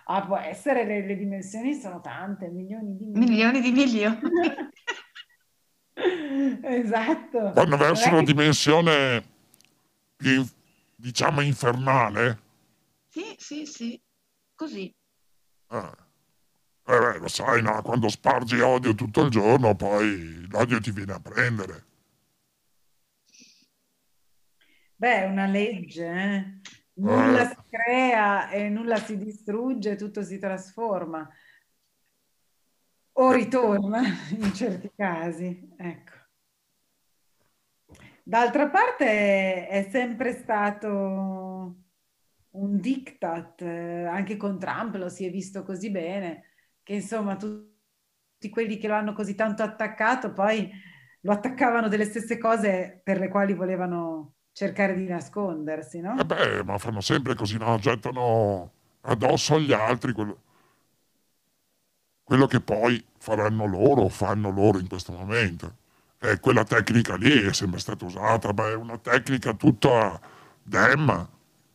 [0.06, 3.30] Ah, può essere, le, le dimensioni sono tante, milioni di milioni.
[3.30, 4.20] Milioni di milioni.
[6.64, 7.51] esatto.
[7.53, 9.24] Vanno verso una dimensione
[10.16, 10.43] più,
[10.95, 12.39] diciamo, infernale?
[13.08, 14.01] Sì, sì, sì,
[14.56, 14.91] così.
[15.68, 16.05] Ah.
[16.88, 17.81] Eh beh, lo sai, no?
[17.81, 21.83] Quando spargi odio tutto il giorno, poi l'odio ti viene a prendere.
[24.95, 26.61] Beh, è una legge, eh?
[26.97, 31.27] Nulla si crea e nulla si distrugge, tutto si trasforma.
[33.17, 34.01] O ritorna
[34.38, 36.11] in certi casi, ecco.
[38.23, 41.75] D'altra parte è sempre stato
[42.51, 46.55] un diktat, eh, anche con Trump lo si è visto così bene,
[46.86, 50.69] che insomma tutti quelli che lo hanno così tanto attaccato poi
[51.21, 56.19] lo attaccavano delle stesse cose per le quali volevano cercare di nascondersi, no?
[56.19, 57.77] Eh beh, ma fanno sempre così, no?
[57.79, 58.71] Gettano
[59.01, 60.38] addosso agli altri quello,
[62.23, 65.75] quello che poi faranno loro o fanno loro in questo momento.
[66.19, 70.19] E quella tecnica lì è sempre stata usata, beh, è una tecnica tutta
[70.63, 71.27] dem,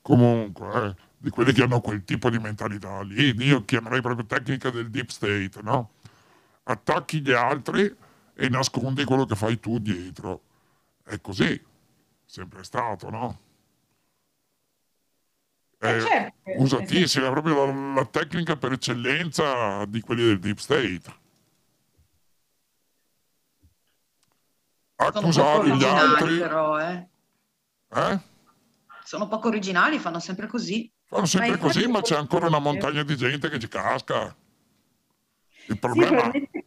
[0.02, 3.34] comunque, eh, di quelli che hanno quel tipo di mentalità lì.
[3.44, 5.90] Io chiamerei proprio tecnica del deep state, no?
[6.62, 7.94] Attacchi gli altri
[8.34, 10.40] e nascondi quello che fai tu dietro.
[11.04, 11.62] È così
[12.24, 13.38] sempre stato, no?
[15.78, 20.56] Eh, È certo, usatissima, è proprio la, la tecnica per eccellenza di quelli del deep
[20.56, 21.18] state.
[24.96, 27.08] Sono poco Accusare gli originali altri, però, eh.
[27.88, 28.20] eh?
[29.04, 30.90] Sono poco originali, fanno sempre così.
[31.10, 34.34] Fanno sempre infatti così, ma c'è ancora una montagna di gente che ci casca.
[35.66, 36.66] Il Sì, problema probabilmente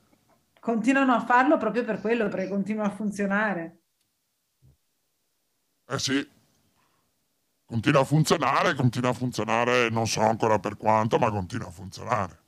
[0.59, 3.81] continuano a farlo proprio per quello, perché continua a funzionare.
[5.87, 6.27] Eh sì,
[7.65, 12.39] continua a funzionare, continua a funzionare, non so ancora per quanto, ma continua a funzionare.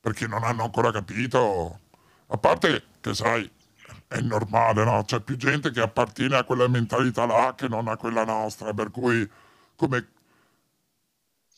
[0.00, 1.80] Perché non hanno ancora capito.
[2.28, 3.50] A parte che, sai,
[4.08, 5.02] è normale, no?
[5.04, 8.90] C'è più gente che appartiene a quella mentalità là che non a quella nostra, per
[8.90, 9.28] cui
[9.76, 10.08] come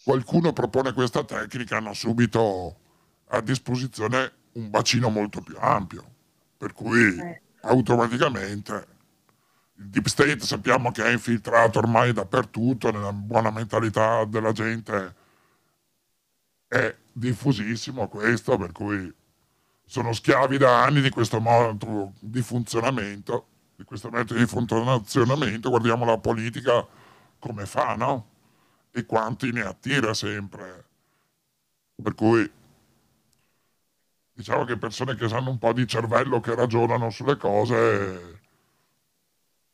[0.05, 2.77] qualcuno propone questa tecnica hanno subito
[3.29, 6.05] a disposizione un bacino molto più ampio,
[6.57, 7.41] per cui Eh.
[7.63, 8.87] automaticamente
[9.77, 15.15] il deep state sappiamo che è infiltrato ormai dappertutto, nella buona mentalità della gente
[16.69, 19.13] è diffusissimo questo, per cui
[19.87, 23.47] sono schiavi da anni di questo modo di funzionamento,
[23.77, 26.87] di questo metodo di funzionamento, guardiamo la politica
[27.39, 28.29] come fa, no?
[28.97, 30.84] E quanti ne attira sempre.
[32.01, 32.49] Per cui
[34.32, 38.40] diciamo che persone che hanno un po' di cervello, che ragionano sulle cose,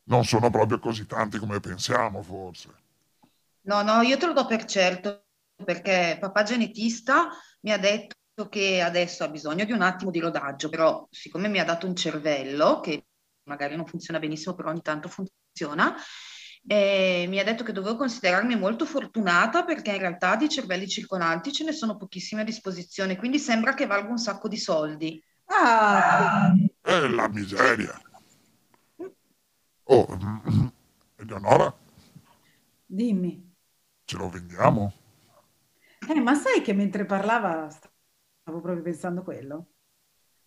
[0.05, 2.69] non sono proprio così tanti come pensiamo, forse.
[3.63, 5.25] No, no, io te lo do per certo,
[5.63, 7.29] perché papà genetista
[7.61, 11.59] mi ha detto che adesso ha bisogno di un attimo di rodaggio, però siccome mi
[11.59, 13.05] ha dato un cervello, che
[13.43, 15.95] magari non funziona benissimo, però ogni tanto funziona,
[16.67, 21.51] e mi ha detto che dovevo considerarmi molto fortunata perché in realtà di cervelli circolanti
[21.51, 25.21] ce ne sono pochissimi a disposizione, quindi sembra che valga un sacco di soldi.
[25.45, 27.99] Ah, È la miseria.
[29.87, 30.67] Oh, mm,
[31.19, 31.73] Eleonora,
[32.89, 33.31] dimmi.
[34.05, 34.93] ce lo vendiamo?
[36.07, 39.71] Eh, ma sai che mentre parlava stavo proprio pensando quello?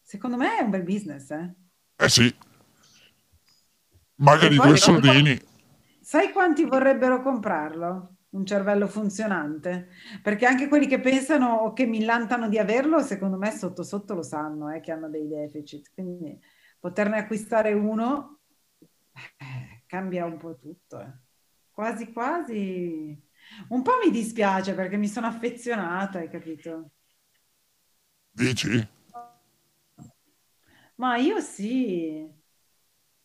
[0.02, 1.54] Secondo me è un bel business, eh?
[1.98, 2.32] Eh sì.
[4.16, 5.40] Magari poi- due soldini.
[6.04, 8.16] Sai quanti vorrebbero comprarlo?
[8.34, 9.88] Un cervello funzionante?
[10.22, 14.22] Perché anche quelli che pensano o che millantano di averlo, secondo me sotto sotto lo
[14.22, 15.90] sanno, eh, che hanno dei deficit.
[15.94, 16.38] Quindi
[16.78, 18.40] poterne acquistare uno
[19.14, 21.00] eh, cambia un po' tutto.
[21.00, 21.10] eh.
[21.70, 23.18] Quasi quasi.
[23.68, 26.90] Un po' mi dispiace perché mi sono affezionata, hai capito?
[28.32, 28.86] Dici?
[30.96, 32.28] Ma io sì.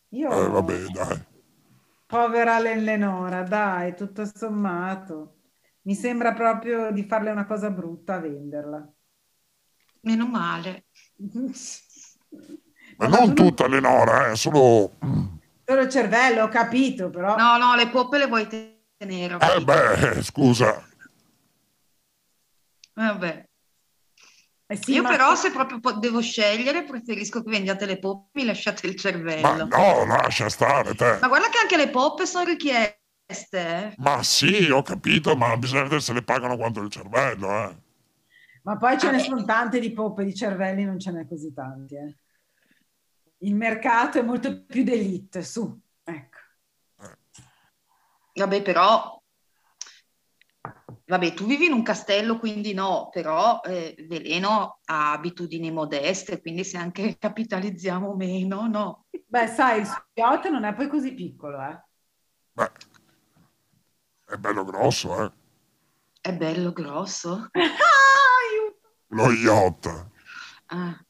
[0.10, 0.32] Io...
[0.32, 1.26] Eh, vabbè, dai.
[2.10, 5.36] Povera Lenora, dai, tutto sommato.
[5.82, 8.92] Mi sembra proprio di farle una cosa brutta a venderla.
[10.02, 10.86] Meno male.
[12.98, 14.98] Ma non tu tutta Eleonora, eh, solo...
[15.64, 17.36] Solo il cervello, ho capito, però...
[17.36, 18.48] No, no, le poppe le vuoi
[18.98, 19.38] tenere.
[19.40, 20.84] Eh beh, scusa.
[22.96, 23.49] Vabbè.
[24.72, 28.42] Eh sì, Io ma- però se proprio devo scegliere preferisco che vendiate le poppe e
[28.42, 28.96] mi lasciate il
[29.42, 29.66] Ma cervello.
[29.72, 31.14] no, lascia stare te.
[31.20, 32.98] Ma guarda che anche le poppe sono richieste.
[33.52, 34.00] eh.
[34.00, 37.76] Ma sì, ho capito, ma bisogna vedere se le pagano quanto il cervello, eh.
[38.64, 41.96] Ma poi ce ne sono tante di poppe, di cervelli non ce n'è così tanti.
[41.96, 42.16] eh.
[43.40, 46.38] Il mercato è molto più d'elite, su, ecco.
[48.34, 49.19] Vabbè, però...
[51.10, 56.64] Vabbè, tu vivi in un castello, quindi no, però eh, Veleno ha abitudini modeste, quindi
[56.64, 59.06] se anche capitalizziamo meno, no.
[59.26, 61.84] Beh, sai, il suo yacht non è poi così piccolo, eh.
[62.52, 62.72] Beh,
[64.28, 65.32] è bello grosso, eh.
[66.22, 67.50] È bello grosso.
[67.54, 67.60] Ah,
[68.52, 68.94] aiuto!
[69.08, 70.10] Lo yacht.
[70.68, 71.06] Ah.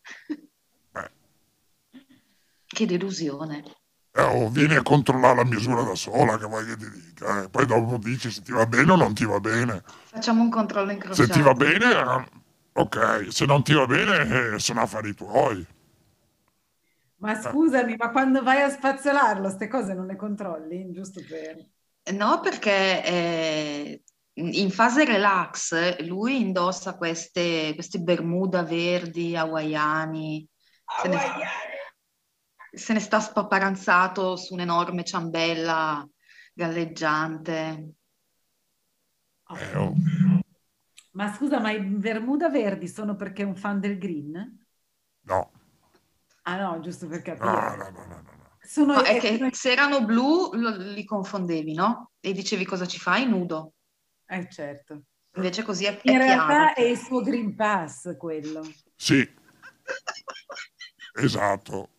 [2.65, 3.63] Che delusione.
[4.11, 7.43] Eh, o vieni a controllare la misura da sola, che vuoi che ti dica.
[7.43, 7.49] eh.
[7.49, 9.83] Poi dopo dici se ti va bene o non ti va bene.
[10.05, 11.31] Facciamo un controllo incrociato.
[11.31, 12.25] Se ti va bene, eh,
[12.73, 15.65] ok, se non ti va bene, eh, sono affari tuoi.
[17.17, 20.91] Ma scusami, ma quando vai a spazzolarlo, queste cose non le controlli?
[20.91, 21.67] Giusto per...
[22.15, 24.03] No, perché eh,
[24.33, 30.47] in fase relax lui indossa queste, queste bermuda verdi hawaiani,
[31.03, 31.17] ne,
[32.79, 36.07] se ne sta spaparanzato su un'enorme ciambella
[36.53, 37.93] galleggiante.
[39.49, 39.93] Eh, oh.
[41.11, 44.65] Ma scusa, ma i Bermuda Verdi sono perché è un fan del green?
[45.23, 45.51] No,
[46.43, 47.45] Ah no, giusto per capire.
[47.45, 48.57] no, no, no, no, no, no.
[48.61, 52.11] Sono No, è che se erano blu lo- li confondevi, no?
[52.19, 53.27] E dicevi cosa ci fai?
[53.27, 53.73] Nudo.
[54.27, 55.03] eh, certo.
[55.35, 56.47] Invece così è, è In chiaro.
[56.53, 58.61] realtà è il suo Green Pass quello,
[58.95, 59.27] Sì,
[61.13, 61.89] esatto.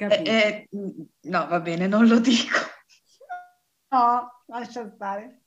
[0.00, 0.88] Eh, eh, mm,
[1.22, 2.56] no, va bene, non lo dico.
[3.90, 5.40] No, lascia stare.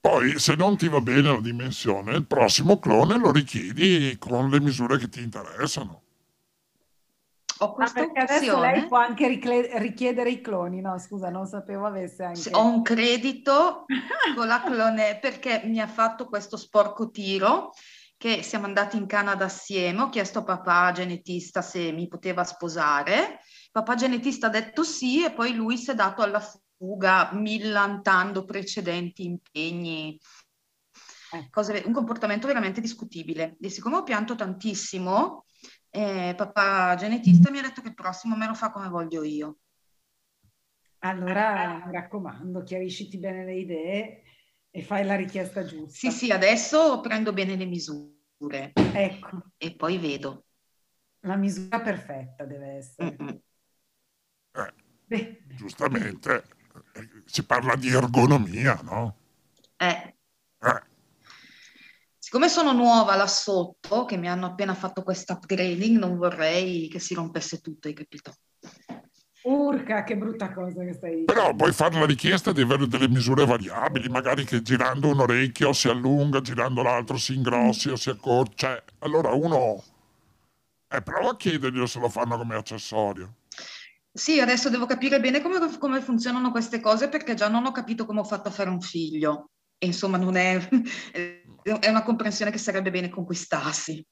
[0.00, 4.60] Poi, se non ti va bene la dimensione, il prossimo clone lo richiedi con le
[4.60, 6.02] misure che ti interessano.
[7.58, 10.98] Ho Ah, questa perché adesso lei può anche ricle- richiedere i cloni, no?
[10.98, 12.50] Scusa, non sapevo avesse anche...
[12.52, 13.84] Ho un credito
[14.34, 17.72] con la clone perché mi ha fatto questo sporco tiro
[18.20, 23.38] che siamo andati in Canada assieme, ho chiesto a papà genetista se mi poteva sposare,
[23.72, 26.46] papà genetista ha detto sì e poi lui si è dato alla
[26.76, 30.20] fuga millantando precedenti impegni,
[31.32, 31.48] Eh.
[31.48, 33.56] cose- un comportamento veramente discutibile.
[33.58, 35.46] E siccome ho pianto tantissimo,
[35.88, 39.60] eh, papà genetista mi ha detto che il prossimo me lo fa come voglio io.
[40.98, 44.22] Allora, mi raccomando, chiarisciti bene le idee
[44.70, 45.98] e fai la richiesta giusta.
[45.98, 50.44] Sì, sì, adesso prendo bene le misure Ecco, e poi vedo.
[51.22, 53.16] la misura perfetta deve essere.
[54.54, 54.72] Eh,
[55.10, 56.44] Beh, giustamente,
[57.24, 59.16] si parla di ergonomia, no?
[59.80, 60.14] Eh,
[60.62, 60.80] Eh,
[62.18, 66.98] siccome sono nuova là sotto, che mi hanno appena fatto questo upgrading, non vorrei che
[67.00, 68.32] si rompesse tutto, hai capito?
[69.42, 71.32] Urca, che brutta cosa che stai dicendo.
[71.32, 75.72] però puoi fare la richiesta di avere delle misure variabili, magari che girando un orecchio
[75.72, 78.68] si allunga, girando l'altro si ingrossi o si accorcia.
[78.68, 79.82] Cioè, allora uno...
[80.92, 83.36] Eh, prova a chiederglielo se lo fanno come accessorio.
[84.12, 88.06] Sì, adesso devo capire bene come, come funzionano queste cose perché già non ho capito
[88.06, 89.50] come ho fatto a fare un figlio.
[89.78, 90.58] E insomma, non è,
[91.12, 94.04] è una comprensione che sarebbe bene conquistarsi.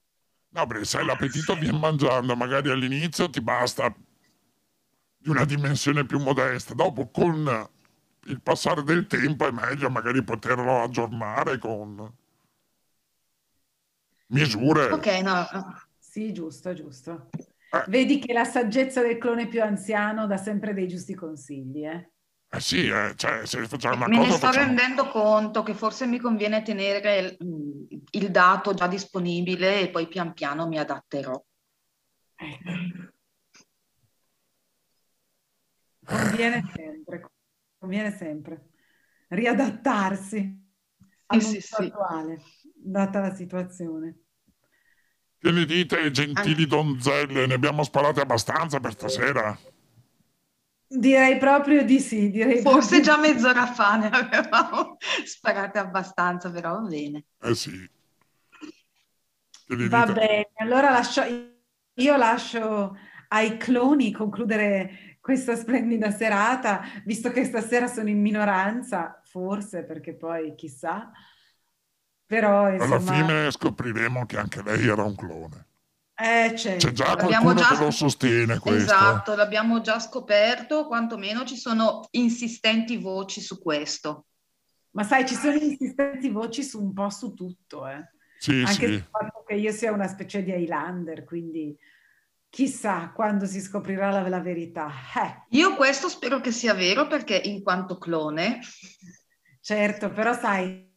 [0.51, 3.93] No, perché sai, l'appetito viene mangiando, magari all'inizio ti basta
[5.21, 7.69] di una dimensione più modesta, dopo con
[8.25, 12.11] il passare del tempo è meglio magari poterlo aggiornare con
[14.27, 14.85] misure.
[14.91, 15.45] Ok, no.
[15.97, 17.29] Sì, giusto, giusto.
[17.71, 17.83] Eh.
[17.87, 22.11] Vedi che la saggezza del clone più anziano dà sempre dei giusti consigli, eh?
[22.51, 24.65] Eh sì, eh, cioè, se facciamo una Me ne cosa sto facciamo...
[24.65, 30.33] rendendo conto che forse mi conviene tenere il, il dato già disponibile e poi pian
[30.33, 31.39] piano mi adatterò.
[36.09, 37.31] Conviene sempre,
[37.77, 38.69] conviene sempre
[39.29, 40.67] riadattarsi
[41.27, 41.83] al Sì, sì, sì.
[41.83, 42.41] attuale,
[42.73, 44.19] data la situazione.
[45.37, 47.45] Che ne dite, gentili donzelle?
[47.45, 49.57] Ne abbiamo sparate abbastanza per stasera?
[50.91, 56.87] Direi proprio di sì, direi Forse già mezz'ora fa ne avevamo sparate abbastanza, però va
[56.87, 57.25] bene.
[57.41, 57.89] Eh sì.
[59.81, 61.21] Va bene, allora lascio,
[61.93, 62.97] io lascio
[63.29, 70.55] ai cloni concludere questa splendida serata, visto che stasera sono in minoranza, forse perché poi
[70.55, 71.11] chissà,
[72.25, 75.67] però Alla insomma, fine scopriremo che anche lei era un clone.
[76.15, 76.87] eh, certo.
[76.87, 78.91] C'è già qualcuno già- che lo sostiene questo.
[78.91, 84.25] Esatto, l'abbiamo già scoperto, quantomeno ci sono insistenti voci su questo.
[84.91, 88.03] Ma sai, ci sono insistenti voci su un po' su tutto, eh.
[88.39, 88.93] Sì, Anche sì.
[88.93, 91.77] sul fatto che io sia una specie di Highlander, quindi
[92.49, 94.89] chissà quando si scoprirà la, la verità.
[95.23, 98.59] Eh, Io questo spero che sia vero perché in quanto clone,
[99.61, 100.91] certo, però sai,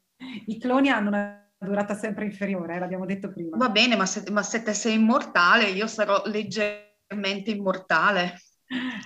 [0.47, 3.57] i cloni hanno una durata sempre inferiore, eh, l'abbiamo detto prima.
[3.57, 8.35] va bene, ma se, ma se te sei immortale, io sarò leggermente immortale.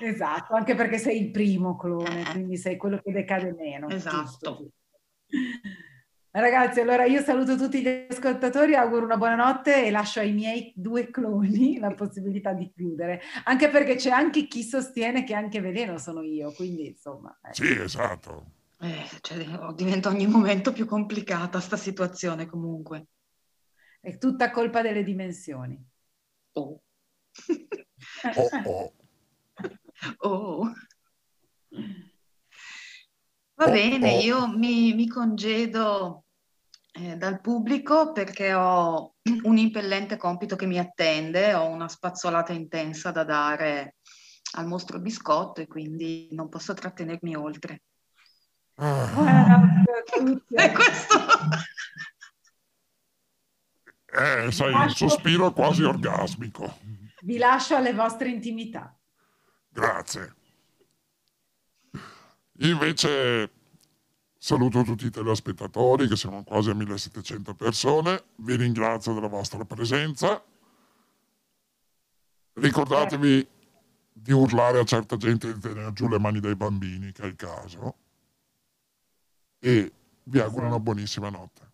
[0.01, 2.31] Esatto, anche perché sei il primo clone, Eh.
[2.31, 3.89] quindi sei quello che decade meno.
[3.89, 4.17] Esatto.
[4.21, 4.71] giusto.
[6.39, 10.71] Ragazzi, allora io saluto tutti gli ascoltatori, auguro una buona notte e lascio ai miei
[10.77, 15.97] due cloni la possibilità di chiudere, anche perché c'è anche chi sostiene che anche veleno
[15.97, 17.35] sono io, quindi insomma...
[17.43, 17.55] eh.
[17.55, 18.51] Sì, esatto.
[18.81, 23.07] Eh, cioè, oh, diventa ogni momento più complicata sta situazione comunque.
[23.99, 25.83] È tutta colpa delle dimensioni.
[26.53, 26.83] Oh.
[28.35, 28.93] Oh, oh.
[30.19, 30.71] Oh.
[33.55, 36.26] Va bene, io mi, mi congedo
[36.99, 39.15] eh, dal pubblico perché ho
[39.45, 43.97] un impellente compito che mi attende, ho una spazzolata intensa da dare
[44.53, 47.83] al mostro biscotto e quindi non posso trattenermi oltre.
[48.77, 49.85] Ah.
[50.49, 51.19] E questo...
[54.19, 56.79] Eh, sai, un sospiro quasi orgasmico.
[57.21, 58.97] Vi lascio alle vostre intimità.
[59.69, 60.35] Grazie.
[62.61, 63.56] Io invece
[64.39, 68.25] saluto tutti i telespettatori, che siamo quasi a 1700 persone.
[68.37, 70.43] Vi ringrazio della vostra presenza.
[72.55, 73.49] Ricordatevi
[74.13, 77.37] di urlare a certa gente di tenere giù le mani dai bambini, che è il
[77.37, 77.97] caso.
[79.59, 79.93] E
[80.25, 81.65] vi auguro una buonissima notte.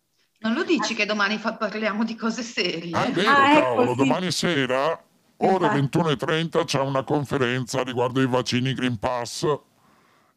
[0.40, 2.96] Non lo dici che domani fa- parliamo di cose serie?
[2.96, 3.96] Ah, è vero, Ah, ecco, cavolo, sì.
[3.96, 5.04] domani sera,
[5.36, 5.98] ore Infatti.
[5.98, 9.46] 21.30, c'è una conferenza riguardo i vaccini Green Pass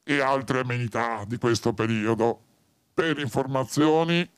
[0.08, 2.44] e altre amenità di questo periodo.
[2.94, 4.30] Per informazioni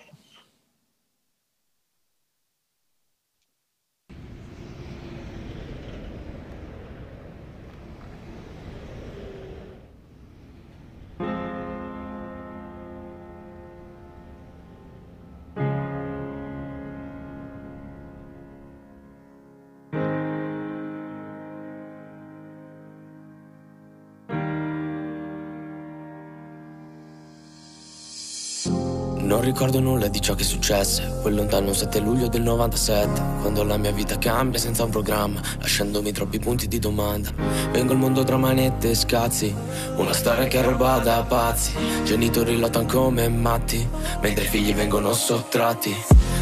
[29.46, 31.18] ricordo nulla di ciò che successe.
[31.22, 36.10] Quel lontano 7 luglio del 97 Quando la mia vita cambia senza un programma Lasciandomi
[36.10, 37.30] troppi punti di domanda.
[37.70, 39.54] Vengo al mondo tra manette e scazzi
[39.96, 41.72] Una storia che ruba da pazzi.
[42.04, 43.86] Genitori lottano come matti
[44.20, 45.94] Mentre i figli vengono sottratti.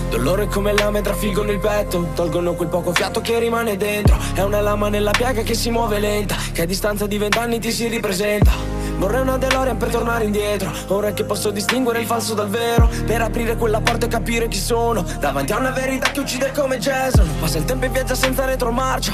[0.08, 4.16] Dolore come lame trafiggono il petto Tolgono quel poco fiato che rimane dentro.
[4.32, 7.70] È una lama nella piaga che si muove lenta Che a distanza di vent'anni ti
[7.70, 10.70] si ripresenta Vorrei una DeLorean per tornare indietro.
[10.88, 12.88] Ora che posso distinguere il falso dal vero.
[13.04, 15.04] Per aprire quella porta e capire chi sono.
[15.18, 17.28] Davanti a una verità che uccide come Jason.
[17.40, 19.12] Passa il tempo e viaggia senza retromarcia.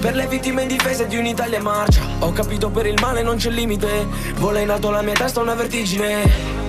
[0.00, 2.02] Per le vittime indifese di un'Italia in marcia.
[2.20, 4.06] Ho capito per il male non c'è limite.
[4.36, 6.60] Vola in alto la mia testa una vertigine.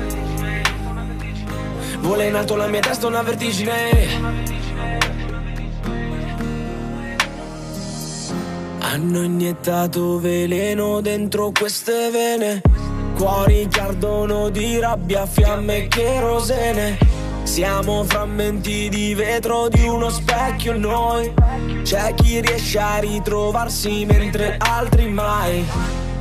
[1.99, 4.62] Vola in alto la mia testa una vertigine
[8.93, 12.61] Hanno iniettato veleno dentro queste vene.
[13.15, 16.99] Cuori che ardono di rabbia, fiamme e cherosene
[17.41, 21.33] Siamo frammenti di vetro di uno specchio noi.
[21.81, 25.65] C'è chi riesce a ritrovarsi mentre altri mai.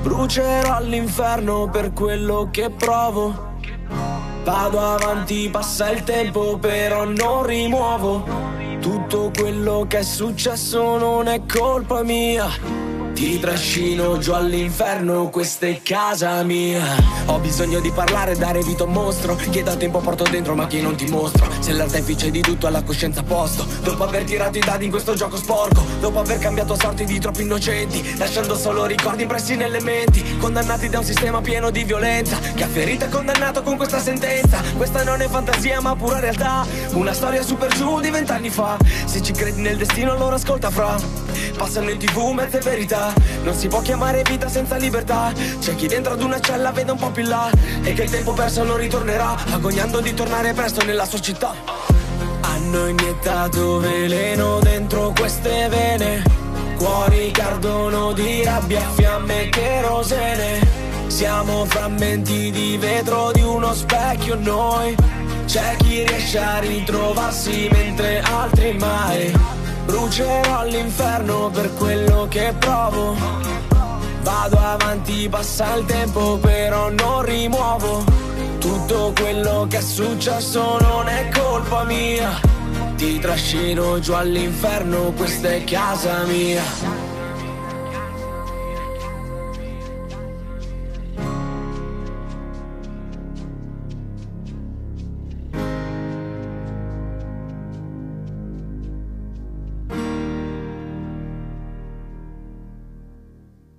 [0.00, 3.50] Brucerò all'inferno per quello che provo.
[4.44, 8.61] Vado avanti, passa il tempo, però non rimuovo.
[8.82, 12.81] Tutto quello che è successo non è colpa mia.
[13.22, 16.82] Ti trascino giù all'inferno, questa è casa mia.
[17.26, 19.36] Ho bisogno di parlare, dare vita a un mostro.
[19.36, 21.46] Che da tempo porto dentro, ma che non ti mostro.
[21.60, 23.64] Se l'artefice di tutto ha la coscienza a posto.
[23.80, 25.84] Dopo aver tirato i dadi in questo gioco sporco.
[26.00, 28.16] Dopo aver cambiato sorti di troppi innocenti.
[28.16, 30.36] Lasciando solo ricordi impressi nelle menti.
[30.38, 32.36] Condannati da un sistema pieno di violenza.
[32.56, 34.60] Che ha ferito e condannato con questa sentenza.
[34.76, 36.66] Questa non è fantasia, ma pura realtà.
[36.94, 38.76] Una storia super giù di vent'anni fa.
[39.04, 41.30] Se ci credi nel destino, allora ascolta fra.
[41.56, 43.12] Passano in tv mezze verità.
[43.42, 45.32] Non si può chiamare vita senza libertà.
[45.60, 47.50] C'è chi dentro ad una cella vede un po' più là.
[47.82, 49.36] E che il tempo perso non ritornerà.
[49.52, 51.54] Agognando di tornare presto nella sua città.
[52.40, 56.22] Hanno iniettato veleno dentro queste vene.
[56.76, 60.80] Cuori che ardono di rabbia, fiamme e cherosene.
[61.06, 64.96] Siamo frammenti di vetro di uno specchio noi.
[65.46, 69.32] C'è chi riesce a ritrovarsi mentre altri mai.
[69.84, 73.16] Brucerò all'inferno per quello che provo.
[74.22, 78.04] Vado avanti, passa il tempo, però non rimuovo.
[78.58, 82.40] Tutto quello che è successo non è colpa mia.
[82.96, 86.62] Ti trascino giù all'inferno, questa è casa mia.